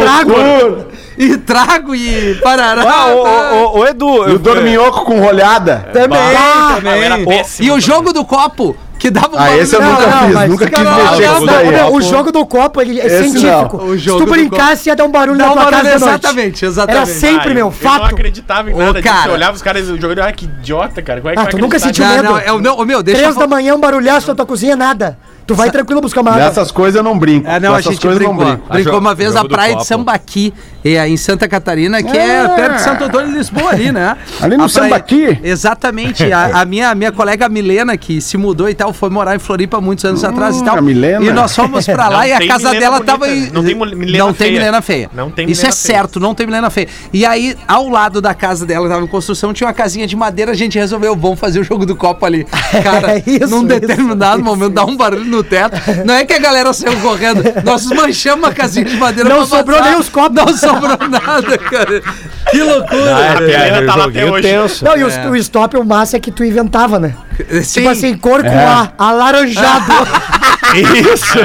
[0.00, 0.86] trago.
[1.18, 2.82] e trago e parará.
[2.86, 5.88] Ah, ô, ô, ô, ô, Edu, E o dorminhoco com rolhada.
[5.92, 7.02] Também, Ah, também.
[7.02, 7.80] era péssimo e o também.
[7.86, 10.66] jogo do copo, que dava um Ah, esse eu Não, nunca não, fiz, mas nunca
[10.70, 11.70] quis mexer não, com isso Não, daí.
[11.72, 13.76] não, o jogo do copo ele é Esse científico.
[13.78, 13.86] não.
[13.86, 15.94] O Se jogo tu do brincasse, ia dar um barulho Dá na uma tua casa
[15.94, 16.96] exatamente, exatamente.
[16.96, 18.04] Era sempre, Ah, eu- meu, Eu não fato.
[18.14, 19.02] acreditava em Ô, nada.
[19.02, 19.22] cara.
[19.22, 21.20] Você olhava os caras jogando, ah, que idiota, cara.
[21.20, 22.04] Como é que Ah, tu nunca sentiu?
[22.04, 22.24] Não, medo?
[22.28, 24.76] não, é, não, ô, meu, deixa Três eu da manhã, um barulhaço na tua cozinha,
[24.76, 25.16] nada.
[25.46, 26.44] Tu vai tranquilo buscar uma água.
[26.44, 27.48] Nessas coisas eu não brinco.
[27.48, 28.34] É, não, a gente coisas eu brincou.
[28.46, 28.72] não brinco.
[28.72, 29.84] Brincou uma vez a praia de copo.
[30.82, 32.48] Sambaqui, é, em Santa Catarina, que é, É.
[32.48, 34.16] perto de Santo Antônio de Lisboa ali, né?
[34.40, 35.38] Ali no A praia- Sambaqui?
[35.42, 36.32] Exatamente.
[36.32, 39.80] A, a minha, minha colega Milena, que se mudou e tal, foi morar em Floripa
[39.80, 40.76] muitos anos atrás e tal.
[40.76, 41.24] Hum, a Milena.
[41.24, 43.40] E nós fomos pra lá Não e a tem casa Milena dela bonita, tava em...
[43.42, 43.50] né?
[43.52, 44.52] Não tem Milena Não tem feia.
[44.52, 45.10] Milena feia.
[45.14, 45.96] Não tem Isso Milena é feia.
[45.98, 46.88] certo, não tem Milena feia.
[47.12, 50.16] E aí, ao lado da casa dela, que tava em construção, tinha uma casinha de
[50.16, 52.44] madeira, a gente resolveu, vamos fazer o jogo do copo ali.
[52.82, 55.76] Cara, É isso, num isso, determinado isso, momento, dá um barulho no teto.
[56.04, 59.78] Não é que a galera saiu correndo, nós manchamos a casinha de madeira Não sobrou
[59.78, 59.90] passar.
[59.90, 60.30] nem os copos.
[60.34, 62.02] Não sobrou nada, cara.
[62.50, 63.14] Que loucura.
[63.16, 64.42] Ah, A Milena tá lá até hoje.
[64.42, 64.84] tenso.
[64.84, 67.14] Não, e o, o stop, o massa é que tu inventava, né?
[67.62, 67.80] Sim.
[67.80, 69.92] Tipo assim, cor com A, alaranjado,
[70.72, 71.38] Isso!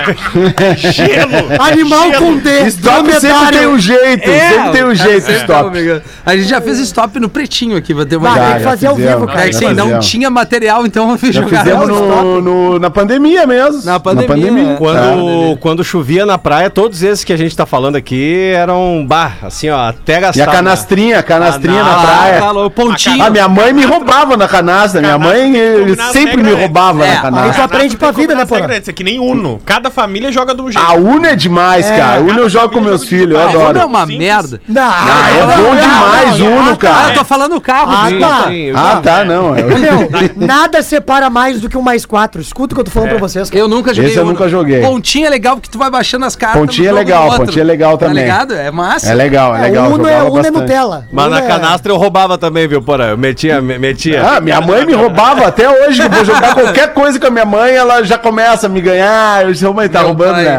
[0.93, 1.47] Gelo!
[1.59, 5.41] animal com D, Stop sempre tem um jeito, É, sempre tem um cara, jeito, sempre
[5.41, 5.61] stop.
[5.63, 6.01] tá, amigo.
[6.25, 8.47] A gente já fez stop no pretinho aqui, vai ter uma ideia.
[8.49, 9.41] tem que fazer ao vivo, É cara.
[9.47, 12.79] que já sim, não tinha material, então eu fiz Já jogar fizemos no no, no-
[12.79, 13.81] na pandemia mesmo.
[13.83, 14.75] Na pandemia, é.
[14.75, 19.31] Quando, quando chovia na praia, todos esses que a gente tá falando aqui eram, bah,
[19.41, 20.43] assim, ó, até E gastar.
[20.43, 22.39] a canastrinha, a canastrinha Ah, na não, praia.
[22.41, 23.23] tá louco, pontinho.
[23.23, 25.01] Ah, minha mãe me roubava na canastra.
[25.01, 25.51] Minha mãe
[25.93, 26.53] as sempre me né?
[26.61, 27.63] roubava É, na canastra.
[27.65, 28.77] aprende pra vida, né, porra?
[28.77, 29.61] Isso é que nem Uno.
[29.65, 30.85] Cada família joga de um jeito.
[30.85, 32.21] A Uno é demais, cara.
[32.21, 33.79] Uno eu jogo com meus filhos, eu Ah, Uno adoro.
[33.79, 34.17] é uma Simples.
[34.17, 34.61] merda.
[34.67, 37.09] Não, Ah, é bom não, demais não, Uno, ah, Ah, cara.
[37.09, 37.91] eu tô falando o carro.
[37.91, 38.45] Ah, tá.
[38.75, 39.51] Ah, tá, não.
[39.53, 42.41] Meu, nada separa mais do que um mais quatro.
[42.41, 43.49] Escuta o que eu tô falando pra vocês.
[43.49, 43.59] cara.
[43.59, 44.11] Eu nunca joguei.
[44.11, 44.81] Esse eu nunca joguei.
[44.81, 46.59] Pontinha é legal porque tu vai baixando as cartas.
[46.61, 48.23] Pontinha é legal, pontinha é legal Tá também.
[48.23, 48.53] ligado?
[48.53, 49.11] É massa.
[49.11, 49.91] é legal, é É, legal.
[49.91, 50.51] Uno é, Uno é.
[50.51, 51.07] Nutella.
[51.11, 53.05] Mas na é- canastra eu roubava também, viu, porra?
[53.05, 54.23] Eu metia, me- metia.
[54.25, 56.01] Ah, minha mãe me roubava até hoje.
[56.03, 59.43] Eu vou jogar qualquer coisa com a minha mãe, ela já começa a me ganhar.
[59.45, 60.43] Eu disse, mãe, tá Meu roubando, pai.
[60.43, 60.57] né?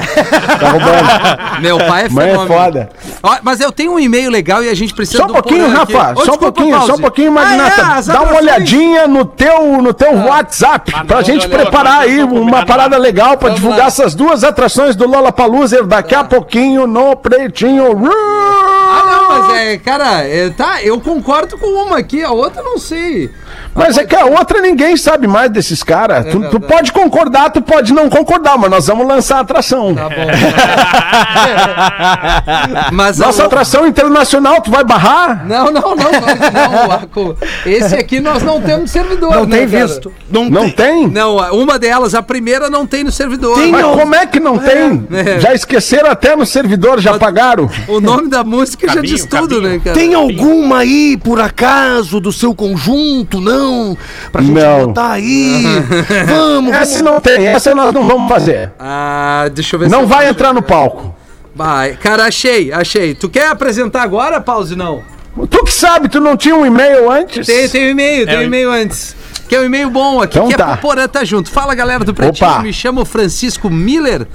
[0.61, 1.61] Tá roubando.
[1.63, 2.89] Meu pai é Mãe é foda.
[3.23, 5.69] Ó, mas eu tenho um e-mail legal e a gente precisa Só um pouquinho.
[5.71, 6.15] Rafa.
[6.25, 7.81] Só um pouquinho, só um pouquinho, Ah, Magnata.
[7.81, 8.33] é, as Dá uma.
[8.33, 8.37] Ah.
[8.37, 13.87] olhadinha no teu, no teu WhatsApp pra gente preparar aí uma parada legal pra divulgar
[13.89, 17.87] essas duas atrações do Lollapalooza daqui a pouquinho no Pretinho.
[18.07, 22.65] Ah, não, mas é, cara, é, tá, eu concordo com uma aqui, a outra eu
[22.65, 23.31] não sei.
[23.75, 26.25] Mas é que a outra ninguém sabe mais desses caras.
[26.27, 26.67] tu, tu verdade.
[26.67, 29.95] pode concordar, tu pode não concordar, mas nós vamos lançar a atração.
[29.95, 30.15] Tá bom.
[32.93, 35.47] mas Nossa a- atração internacional, tu vai barrar?
[35.47, 37.37] Não, não, não, não.
[37.65, 39.87] Esse aqui nós não temos servidor, Não né, tem cara?
[39.87, 40.13] visto.
[40.31, 41.09] Não tem?
[41.09, 43.57] Não, uma delas, a primeira não tem no servidor.
[43.69, 45.07] Mas como é que não tem?
[45.13, 45.41] É.
[45.41, 47.69] Já esqueceram até no servidor, já pagaram.
[47.89, 49.63] O nome da música já Cabinho, diz tudo, cabinho.
[49.63, 49.97] né, cara?
[49.97, 53.99] Tem alguma aí, por acaso, do seu conjunto, não?
[54.33, 54.87] Pra gente Não.
[54.89, 55.63] botar aí.
[56.27, 57.13] Vamos, Essa vamos.
[57.13, 58.73] não tem, essa nós não vamos fazer.
[58.79, 61.15] Ah, deixa eu ver Não eu- vai entrar no palco.
[61.55, 61.93] Vai.
[61.97, 63.15] Cara, achei, achei.
[63.15, 64.77] Tu quer apresentar agora, Pause?
[64.77, 65.03] Não.
[65.51, 67.47] Tu que sabe, tu não tinha um e-mail antes?
[67.47, 69.15] Tem, tem um e-mail, tem um É, e-mail antes.
[69.49, 70.73] Que é um e-mail bom aqui, Então que é tá.
[70.73, 71.51] pro Porã tá junto.
[71.51, 72.63] Fala, galera do Pretinho, Opa.
[72.63, 74.27] me chamo Francisco Miller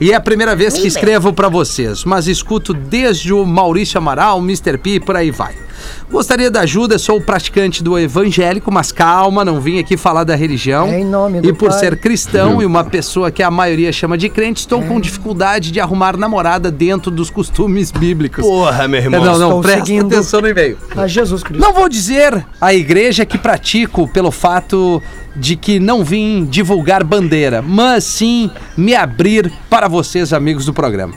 [0.00, 4.38] e é a primeira vez que escrevo pra vocês, mas escuto desde o Maurício Amaral,
[4.38, 4.78] Mr.
[4.78, 5.54] P e por aí vai.
[6.10, 10.88] Gostaria da ajuda, sou praticante do evangélico, mas calma, não vim aqui falar da religião.
[10.88, 11.78] Em nome e do por Pai.
[11.78, 15.78] ser cristão e uma pessoa que a maioria chama de crente, estou com dificuldade de
[15.78, 18.44] arrumar namorada dentro dos costumes bíblicos.
[18.44, 19.24] Porra, meu irmão.
[19.24, 20.76] não, não, presta atenção no e-mail.
[20.96, 21.62] Ah, Jesus Cristo.
[21.62, 25.02] Não vou dizer a igreja que pratico pelo fato
[25.36, 31.14] de que não vim divulgar bandeira, mas sim me abrir para vocês, amigos do programa.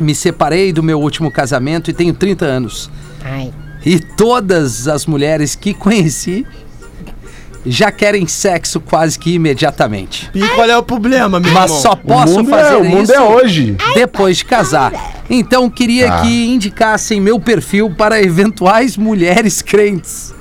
[0.00, 2.90] Me separei do meu último casamento e tenho 30 anos.
[3.84, 6.46] E todas as mulheres que conheci
[7.66, 10.30] já querem sexo quase que imediatamente.
[10.34, 11.82] E qual é o problema, meu Mas irmão?
[11.82, 13.76] só O posso mundo, fazer é, o mundo isso é hoje.
[13.94, 14.92] depois de casar.
[15.28, 16.22] Então queria Ah.
[16.22, 20.32] que indicassem meu perfil para eventuais mulheres crentes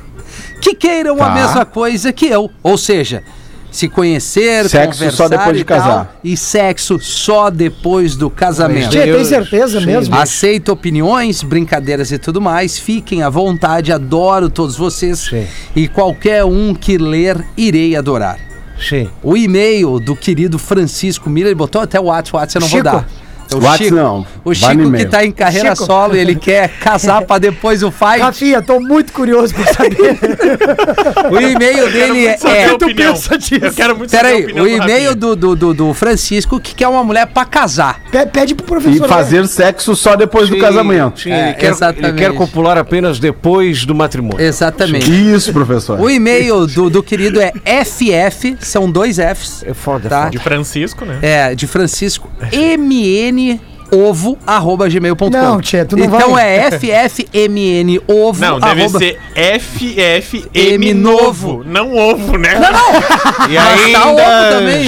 [0.62, 1.34] que queiram a Tá.
[1.34, 2.50] mesma coisa que eu.
[2.64, 3.24] Ou seja,
[3.72, 6.06] se conhecer, Sexo conversar só depois de casar.
[6.06, 8.90] tal, e sexo só depois do casamento.
[8.90, 10.16] Tia, tem certeza mesmo?
[10.16, 12.80] Aceito opiniões, brincadeiras e tudo mais.
[12.80, 15.20] Fiquem à vontade, adoro todos vocês.
[15.20, 15.46] Sim.
[15.76, 18.40] E qualquer um que ler, irei adorar.
[18.80, 19.10] Sim.
[19.24, 22.68] O e-mail do querido Francisco Miller, ele botou até o WhatsApp, o WhatsApp eu não
[22.70, 22.84] Chico.
[22.84, 23.10] vou dar.
[23.50, 25.10] É o WhatsApp Chico, não, O Chico que e-mail.
[25.10, 25.86] tá em carreira Chico.
[25.86, 28.20] solo e ele quer casar pra depois o fight.
[28.20, 30.18] Rafinha, tô muito curioso pra saber.
[31.32, 32.38] O e-mail dele é.
[32.44, 33.14] É opinião.
[33.14, 33.66] pensa disso?
[33.66, 37.28] Eu quero muito Peraí, o e-mail do, do, do, do Francisco que quer uma mulher
[37.28, 38.02] pra casar.
[38.26, 39.02] Pe- Pede pro E professor.
[39.02, 39.08] né?
[39.08, 41.22] fazer sexo só depois do Sim, casamento.
[41.22, 44.42] Sim, É, ele, quer, ele quer copular apenas depois do matrimônio.
[44.46, 45.10] Exatamente.
[45.12, 46.00] Isso, professor.
[46.00, 47.52] O e-mail do, do querido é
[47.86, 49.64] FF, são dois Fs.
[49.68, 50.18] É foda, é Tá.
[50.20, 50.32] foda.
[50.32, 51.20] De Francisco, né?
[51.22, 53.60] É, de Francisco MN
[53.90, 55.30] ovo arroba gmail.com.
[55.30, 56.46] Não, tia, tu não então vai.
[56.60, 59.00] é FFMN ovo Não, deve arroba...
[59.00, 59.18] ser
[59.62, 62.56] FFM novo, não ovo, né?
[62.56, 63.50] Não, não.
[63.50, 64.86] E Mas tá ovo também.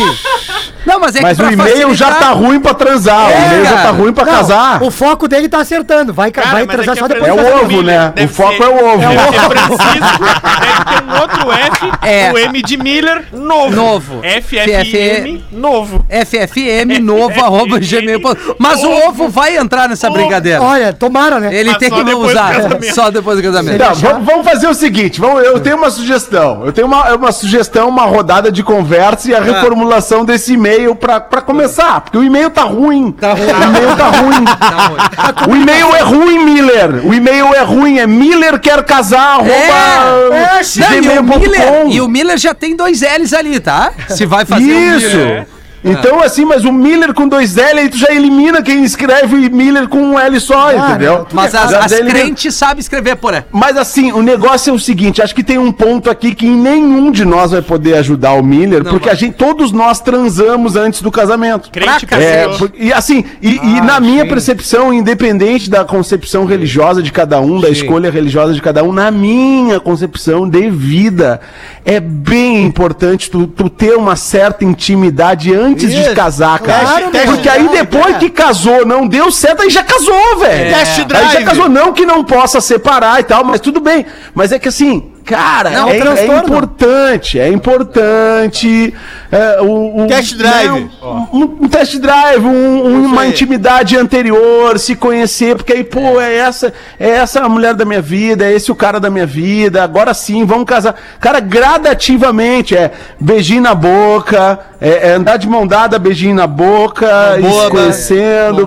[0.90, 3.28] Não, mas é Mas que o e-mail já tá ruim pra transar.
[3.28, 4.82] o É, e-mail já tá ruim pra Não, casar.
[4.84, 6.14] O foco dele tá acertando.
[6.14, 8.14] Vai, ca- Cara, vai mas transar que só a depois É o ovo, né?
[8.24, 9.04] O foco ser- é o ovo.
[9.50, 10.24] Francisco,
[10.60, 12.32] deve ter um outro F, É.
[12.34, 13.76] o M de Miller, novo.
[13.76, 14.22] Novo.
[14.24, 16.06] FFM, novo.
[16.10, 18.56] FFM novo arroba gmail.com.
[18.58, 20.62] Mas o ovo vai entrar nessa brincadeira.
[20.62, 21.54] Olha, tomara, né?
[21.54, 22.56] Ele tem que não usar.
[22.56, 22.94] casamento.
[22.96, 23.80] Só depois do casamento.
[24.24, 26.66] Vamos, fazer o seguinte, vamos, eu tenho uma sugestão.
[26.66, 31.20] Eu tenho uma, uma sugestão, uma rodada de conversa e a reformulação desse e-mail pra,
[31.20, 32.02] pra começar.
[32.02, 33.12] Porque o e-mail tá ruim.
[33.12, 33.44] Tá ruim.
[33.44, 35.52] O e-mail tá ruim.
[35.52, 37.06] O e-mail é ruim, Miller.
[37.06, 38.00] O e-mail é ruim.
[38.00, 40.62] É Miller quer casar, É,
[41.02, 41.24] Não, e, o.
[41.24, 43.92] Miller, e o Miller já tem dois L's ali, tá?
[44.10, 45.18] Se vai fazer o Isso.
[45.18, 45.48] Miller.
[45.84, 49.88] Então, assim, mas o Miller com dois L, aí tu já elimina quem escreve Miller
[49.88, 51.26] com um L só, entendeu?
[51.34, 53.44] Mas as, as crentes sabem escrever, porém.
[53.52, 57.12] Mas assim, o negócio é o seguinte, acho que tem um ponto aqui que nenhum
[57.12, 59.14] de nós vai poder ajudar o Miller, Não porque vai.
[59.16, 61.70] a gente, todos nós transamos antes do casamento.
[61.72, 62.58] Crente Pra É, casou.
[62.70, 67.60] por- e assim, e, e na minha percepção, independente da concepção religiosa de cada um,
[67.60, 71.40] da escolha religiosa de cada um, na minha concepção de vida,
[71.86, 76.80] é bem importante tu, tu ter uma certa intimidade antes de casar, cara.
[76.86, 77.26] Claro, meu.
[77.26, 80.76] Porque aí depois que casou, não deu certo, aí já casou, velho.
[80.76, 81.44] Test Aí já drive.
[81.46, 84.06] casou, não que não possa separar e tal, mas tudo bem.
[84.34, 88.94] Mas é que assim, cara, Não, é, é importante, é importante.
[89.32, 90.90] É, o, o- Test drive.
[91.02, 96.20] não, um, um test drive, um- um- uma intimidade anterior, se conhecer, porque aí, pô,
[96.20, 99.26] é essa, é essa a mulher da minha vida, é esse o cara da minha
[99.26, 100.96] vida, agora sim, vamos casar.
[101.20, 107.38] Cara, gradativamente, é beijinho na boca, é, é andar de mão dada, beijinho na boca,
[107.40, 108.62] e se conhecendo,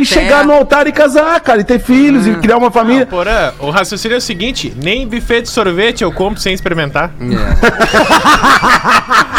[0.00, 3.06] e chegar no altar e casar, cara, e ter filhos, e criar uma família.
[3.06, 7.10] Porã, o raciocínio é o seguinte: nem buffet de sorvete eu compro sem experimentar.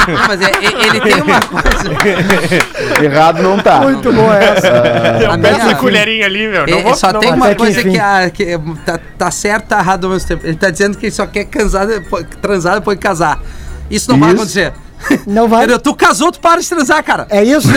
[0.07, 0.51] Não, mas é-
[0.86, 3.03] ele tem uma coisa.
[3.03, 3.80] Errado não tá.
[3.82, 4.67] Muito boa essa.
[4.67, 6.67] Eu a peço minha- essa colherinha ali, meu.
[6.67, 8.99] Não É, vou, só não tem uma Até que coisa que, a, que é- tá,
[9.17, 10.45] tá certo e tá errado ao mesmo tempo.
[10.45, 11.45] Ele tá dizendo que ele só quer
[12.41, 13.39] transar depois de casar.
[13.89, 14.38] Isso não vai Isso.
[14.38, 14.73] acontecer.
[15.28, 15.59] Não vai.
[15.59, 15.80] Entendeu?
[15.80, 17.28] Tu casou, tu para de transar, cara.
[17.30, 17.67] É isso?
[17.69, 17.73] e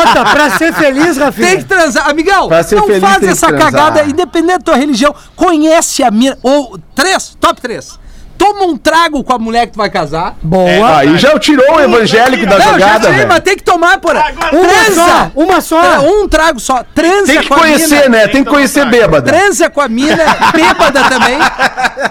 [0.00, 1.48] outra, pra ser feliz, Rafinha.
[1.48, 2.08] Tem que transar.
[2.10, 3.72] Amigão, não feliz faz que essa transar.
[3.72, 5.14] cagada, independente da tua religião.
[5.36, 6.36] Conhece a mina.
[6.42, 7.98] Ou três, top três.
[8.36, 10.34] Toma um trago com a mulher que tu vai casar.
[10.42, 10.98] Boa.
[10.98, 13.28] Aí já tirou o evangélico da não, jogada, já tirei, velho.
[13.28, 14.24] mas tem que tomar, porra.
[14.52, 14.94] Uma Transa.
[14.94, 15.82] só, uma só.
[15.82, 16.84] É, um trago só.
[16.94, 18.08] Transa Tem que com a conhecer, mina.
[18.08, 18.18] né?
[18.24, 19.30] Tem Tem que que conhecer bêbada.
[19.32, 21.38] Transa com a mina, bêbada também.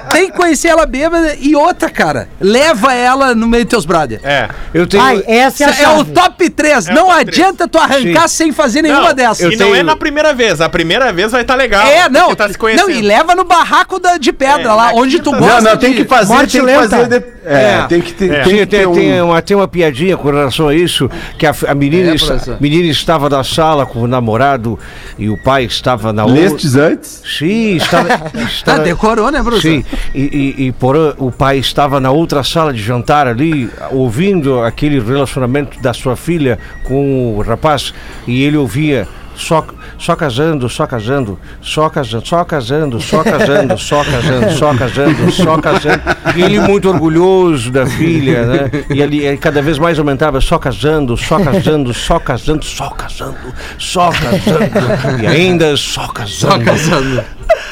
[0.09, 1.35] Tem que conhecer ela bêbada.
[1.39, 4.19] E outra, cara, leva ela no meio dos teus brother.
[4.23, 4.49] É.
[4.73, 5.03] Eu tenho.
[5.03, 6.87] Ai, essa é a É o top 3.
[6.87, 9.53] É não top adianta tu arrancar sem fazer nenhuma Não, dessas.
[9.53, 10.61] E não é na primeira vez.
[10.61, 11.85] A primeira vez vai estar legal.
[11.85, 12.33] É, não.
[12.35, 15.39] Tá se não, e leva no barraco da, de pedra É, lá, onde tu quinta-
[15.39, 15.61] gosta.
[15.61, 16.89] Não, não, tem que fazer, Morte tem que lenta.
[16.89, 17.07] fazer.
[17.19, 17.85] de- É, É.
[17.89, 18.31] tem que ter.
[18.31, 18.43] É.
[18.43, 18.93] Tem Tem, que ter tem, um...
[18.93, 22.27] tem uma, tem uma piadinha com relação a isso, que a, a menina, É, está-
[22.35, 22.57] professor.
[22.61, 24.79] menina estava na sala com o namorado
[25.17, 26.39] e o pai estava na outra.
[26.41, 27.21] Lestes antes?
[27.37, 28.07] Sim, estava.
[28.13, 29.61] Ah, estava decorou, né, Bruno?
[29.61, 30.73] Sim, e, e, e
[31.17, 36.59] o pai estava na outra sala de jantar ali, ouvindo aquele relacionamento da sua filha
[36.83, 37.93] com o rapaz,
[38.27, 39.07] e ele ouvia.
[39.35, 39.65] Só,
[39.97, 45.57] só casando, só casando, só casando, só casando, só casando, só casando, só casando, só
[45.57, 46.01] casando.
[46.35, 48.71] E ele muito orgulhoso da filha, né?
[48.93, 53.37] E ele ele cada vez mais aumentava, só casando, só casando, só casando, só casando,
[53.77, 55.23] só casando.
[55.23, 56.53] E ainda só casando.
[56.53, 57.23] Só casando.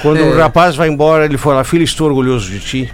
[0.01, 2.93] Quando o rapaz vai embora, ele fala: Filho, estou orgulhoso de ti.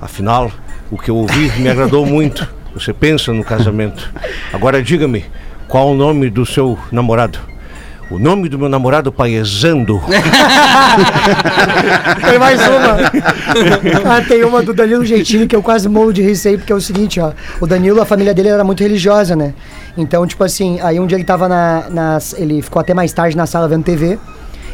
[0.00, 0.52] Afinal,
[0.90, 2.46] o que eu ouvi me agradou muito.
[2.74, 4.12] Você pensa no casamento.
[4.52, 5.24] Agora diga-me,
[5.68, 7.38] qual o nome do seu namorado?
[8.10, 9.42] O nome do meu namorado, pai, é.
[12.28, 12.96] Tem mais uma.
[14.16, 16.76] Ah, tem uma do Danilo Gentili que eu quase morro de rir aí, porque é
[16.76, 17.32] o seguinte, ó.
[17.60, 19.54] O Danilo, a família dele era muito religiosa, né?
[19.96, 22.34] Então, tipo assim, aí um dia ele tava na, nas.
[22.38, 24.18] Ele ficou até mais tarde na sala vendo TV.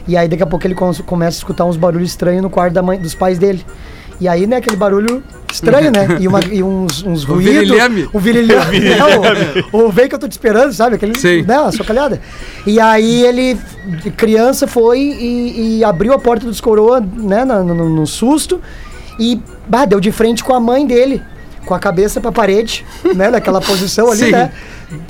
[0.09, 2.73] E aí daqui a pouco ele com- começa a escutar uns barulhos estranhos no quarto
[2.75, 3.65] da mãe, dos pais dele.
[4.21, 6.19] E aí, né, aquele barulho estranho, né?
[6.21, 7.55] E, uma, e uns, uns O ruídos.
[7.55, 8.09] virilhame.
[8.13, 8.81] O virilhame.
[8.81, 8.99] né,
[9.73, 10.97] o, o vem que eu tô te esperando, sabe?
[10.97, 11.43] Aquele, Sim.
[11.43, 12.21] né, a socalhada.
[12.67, 13.59] E aí ele,
[14.17, 18.61] criança, foi e, e abriu a porta dos coroa, né, no, no- no susto.
[19.19, 21.23] E, bah, deu de frente com a mãe dele.
[21.65, 23.31] Com a cabeça pra parede, né?
[23.31, 24.31] Naquela posição ali, Sim.
[24.33, 24.51] né?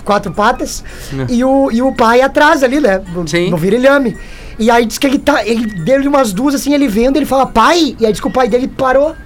[0.05, 0.85] Quatro patas.
[1.29, 3.01] E, o, e o pai atrás ali, né?
[3.15, 3.51] No, Sim.
[3.51, 4.17] no virilhame.
[4.61, 5.45] E aí diz que ele tá.
[5.45, 7.97] Ele deu umas duas assim, ele vendo, ele fala, pai!
[7.99, 9.17] E aí diz que o pai dele parou.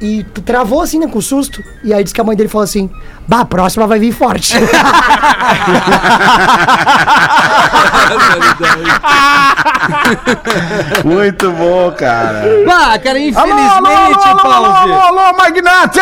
[0.00, 1.62] E travou assim, né, com susto.
[1.82, 2.90] E aí diz que a mãe dele falou assim:
[3.28, 4.54] Bah, a próxima vai vir forte.
[11.04, 12.42] Muito bom, cara.
[12.66, 14.92] Bah, cara, infelizmente, alô, alô, alô, Pause.
[14.92, 16.00] alô, alô, Magnata!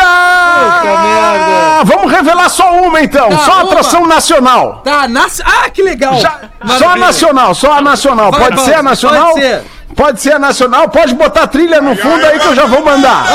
[0.83, 1.83] merda.
[1.85, 3.63] Vamos revelar só uma então, Tá, só uma.
[3.63, 4.81] atração nacional.
[4.83, 5.41] Tá, nas...
[5.45, 6.15] ah, que legal.
[6.19, 6.39] Já-
[6.77, 8.31] só a nacional, só a nacional.
[8.31, 9.29] Vai, pode ser a nacional?
[9.33, 9.63] pode ser.
[9.95, 12.83] Pode ser a nacional, pode botar a trilha no fundo aí que eu já vou
[12.83, 13.25] mandar.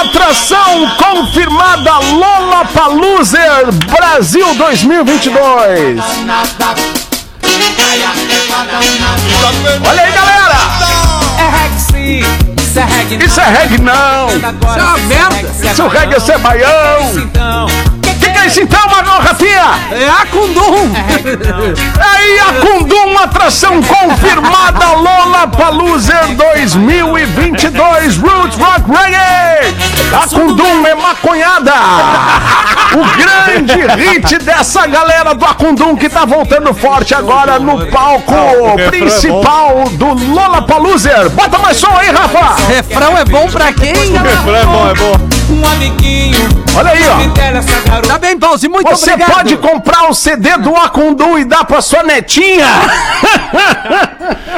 [0.00, 6.00] Atração confirmada Lola Paluser Brasil 2022.
[9.88, 10.58] Olha aí, galera!
[13.24, 14.28] Isso é reggae não!
[14.28, 15.70] Isso é uma merda.
[15.72, 17.97] Isso é reggae, isso é baião!
[18.40, 19.64] É isso então, Marlon Rafinha?
[19.90, 20.92] É a Kundum.
[22.00, 29.76] Aí a Kundum, atração confirmada Lola Paluser 2022 Roots Rock Reggae.
[30.12, 31.72] A Kundum é maconhada.
[32.94, 38.32] O grande hit dessa galera do Acundum que tá voltando forte agora no palco
[38.88, 41.28] principal do Lola Paluser.
[41.30, 42.54] Bota mais som aí, Rafa.
[42.68, 43.92] Refrão é bom pra quem?
[43.92, 45.37] É bom, é bom.
[45.50, 48.06] Um amiguinho, Olha aí, ó.
[48.06, 49.34] Tá bem, Pause, muito Você obrigado.
[49.36, 52.66] pode comprar o CD do Acundum e dar pra sua netinha.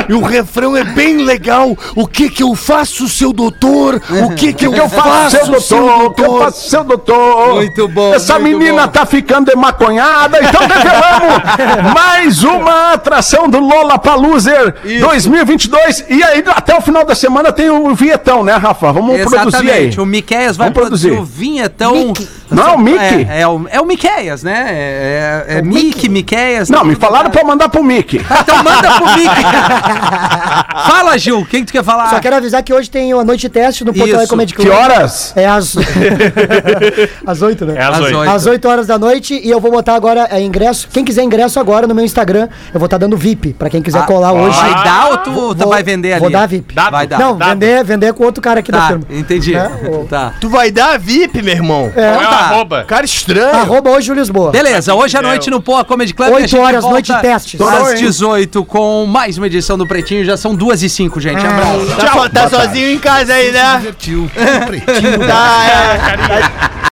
[0.08, 1.76] E o refrão é bem legal.
[1.94, 4.02] O que que eu faço, seu doutor?
[4.10, 6.04] O que que eu, que eu faço, seu seu doutor?
[6.06, 7.54] O que eu faço, seu doutor?
[7.54, 8.92] Muito bom, Essa muito menina bom.
[8.92, 16.04] tá ficando emaconhada, então revelamos mais uma atração do Lola Paluser 2022.
[16.08, 18.92] E aí, até o final da semana tem o Vietão, né, Rafa?
[18.92, 19.62] Vamos produzir aí.
[19.68, 21.08] Exatamente, o Miqueias vai Vamos produzir.
[21.08, 21.22] produzir.
[21.22, 21.94] o vinhetão.
[21.94, 22.28] Não é o Mickey?
[23.28, 24.66] É, é o, é o Miqueias, né?
[24.68, 26.68] É, é, é Mickey, Miqueias.
[26.68, 28.18] Não, tá me falaram pra mandar pro Mickey.
[28.40, 29.42] Então manda pro Mickey.
[30.86, 32.08] Fala, Gil, quem que tu quer falar?
[32.10, 34.08] Só quero avisar que hoje tem a noite teste no Porto.
[34.10, 34.68] Alegre Comedy Club.
[34.68, 35.32] Que horas?
[35.36, 35.74] É às.
[37.26, 37.74] às 8, né?
[37.76, 38.18] É às oito.
[38.18, 38.30] oito.
[38.30, 40.88] Às 8 horas da noite e eu vou botar agora é, ingresso.
[40.92, 44.00] Quem quiser ingresso agora no meu Instagram, eu vou estar dando VIP pra quem quiser
[44.00, 44.56] Ah, colar hoje.
[44.58, 46.20] Vai dar ou tu, Vou- vai vender ali?
[46.20, 46.74] Vou dar VIP.
[46.74, 47.18] Dá- Vai dar.
[47.18, 47.50] Não, dado.
[47.50, 49.04] vender, vender com outro cara aqui da Tá, firma.
[49.10, 49.52] entendi.
[49.54, 49.70] Né?
[50.08, 50.34] Tá.
[50.40, 51.92] Tu vai dar VIP, meu irmão?
[51.94, 52.39] É, é tá.
[52.40, 52.84] Arroba?
[52.84, 53.56] Cara estranho.
[53.56, 54.50] arroba hoje o Lisboa.
[54.50, 56.28] Beleza, hoje à noite no Poa Comedy Club.
[56.32, 57.60] Oito a gente horas, volta noite de testes.
[57.60, 57.96] Às hein?
[57.98, 60.24] 18 com mais uma edição do Pretinho.
[60.24, 61.44] Já são duas e cinco, gente.
[61.44, 61.96] Abraço.
[61.96, 63.76] Tá, so- tá sozinho em casa aí, né?
[63.78, 64.30] Divertiu.
[64.66, 65.64] Pretinho Tá,
[66.76, 66.79] é.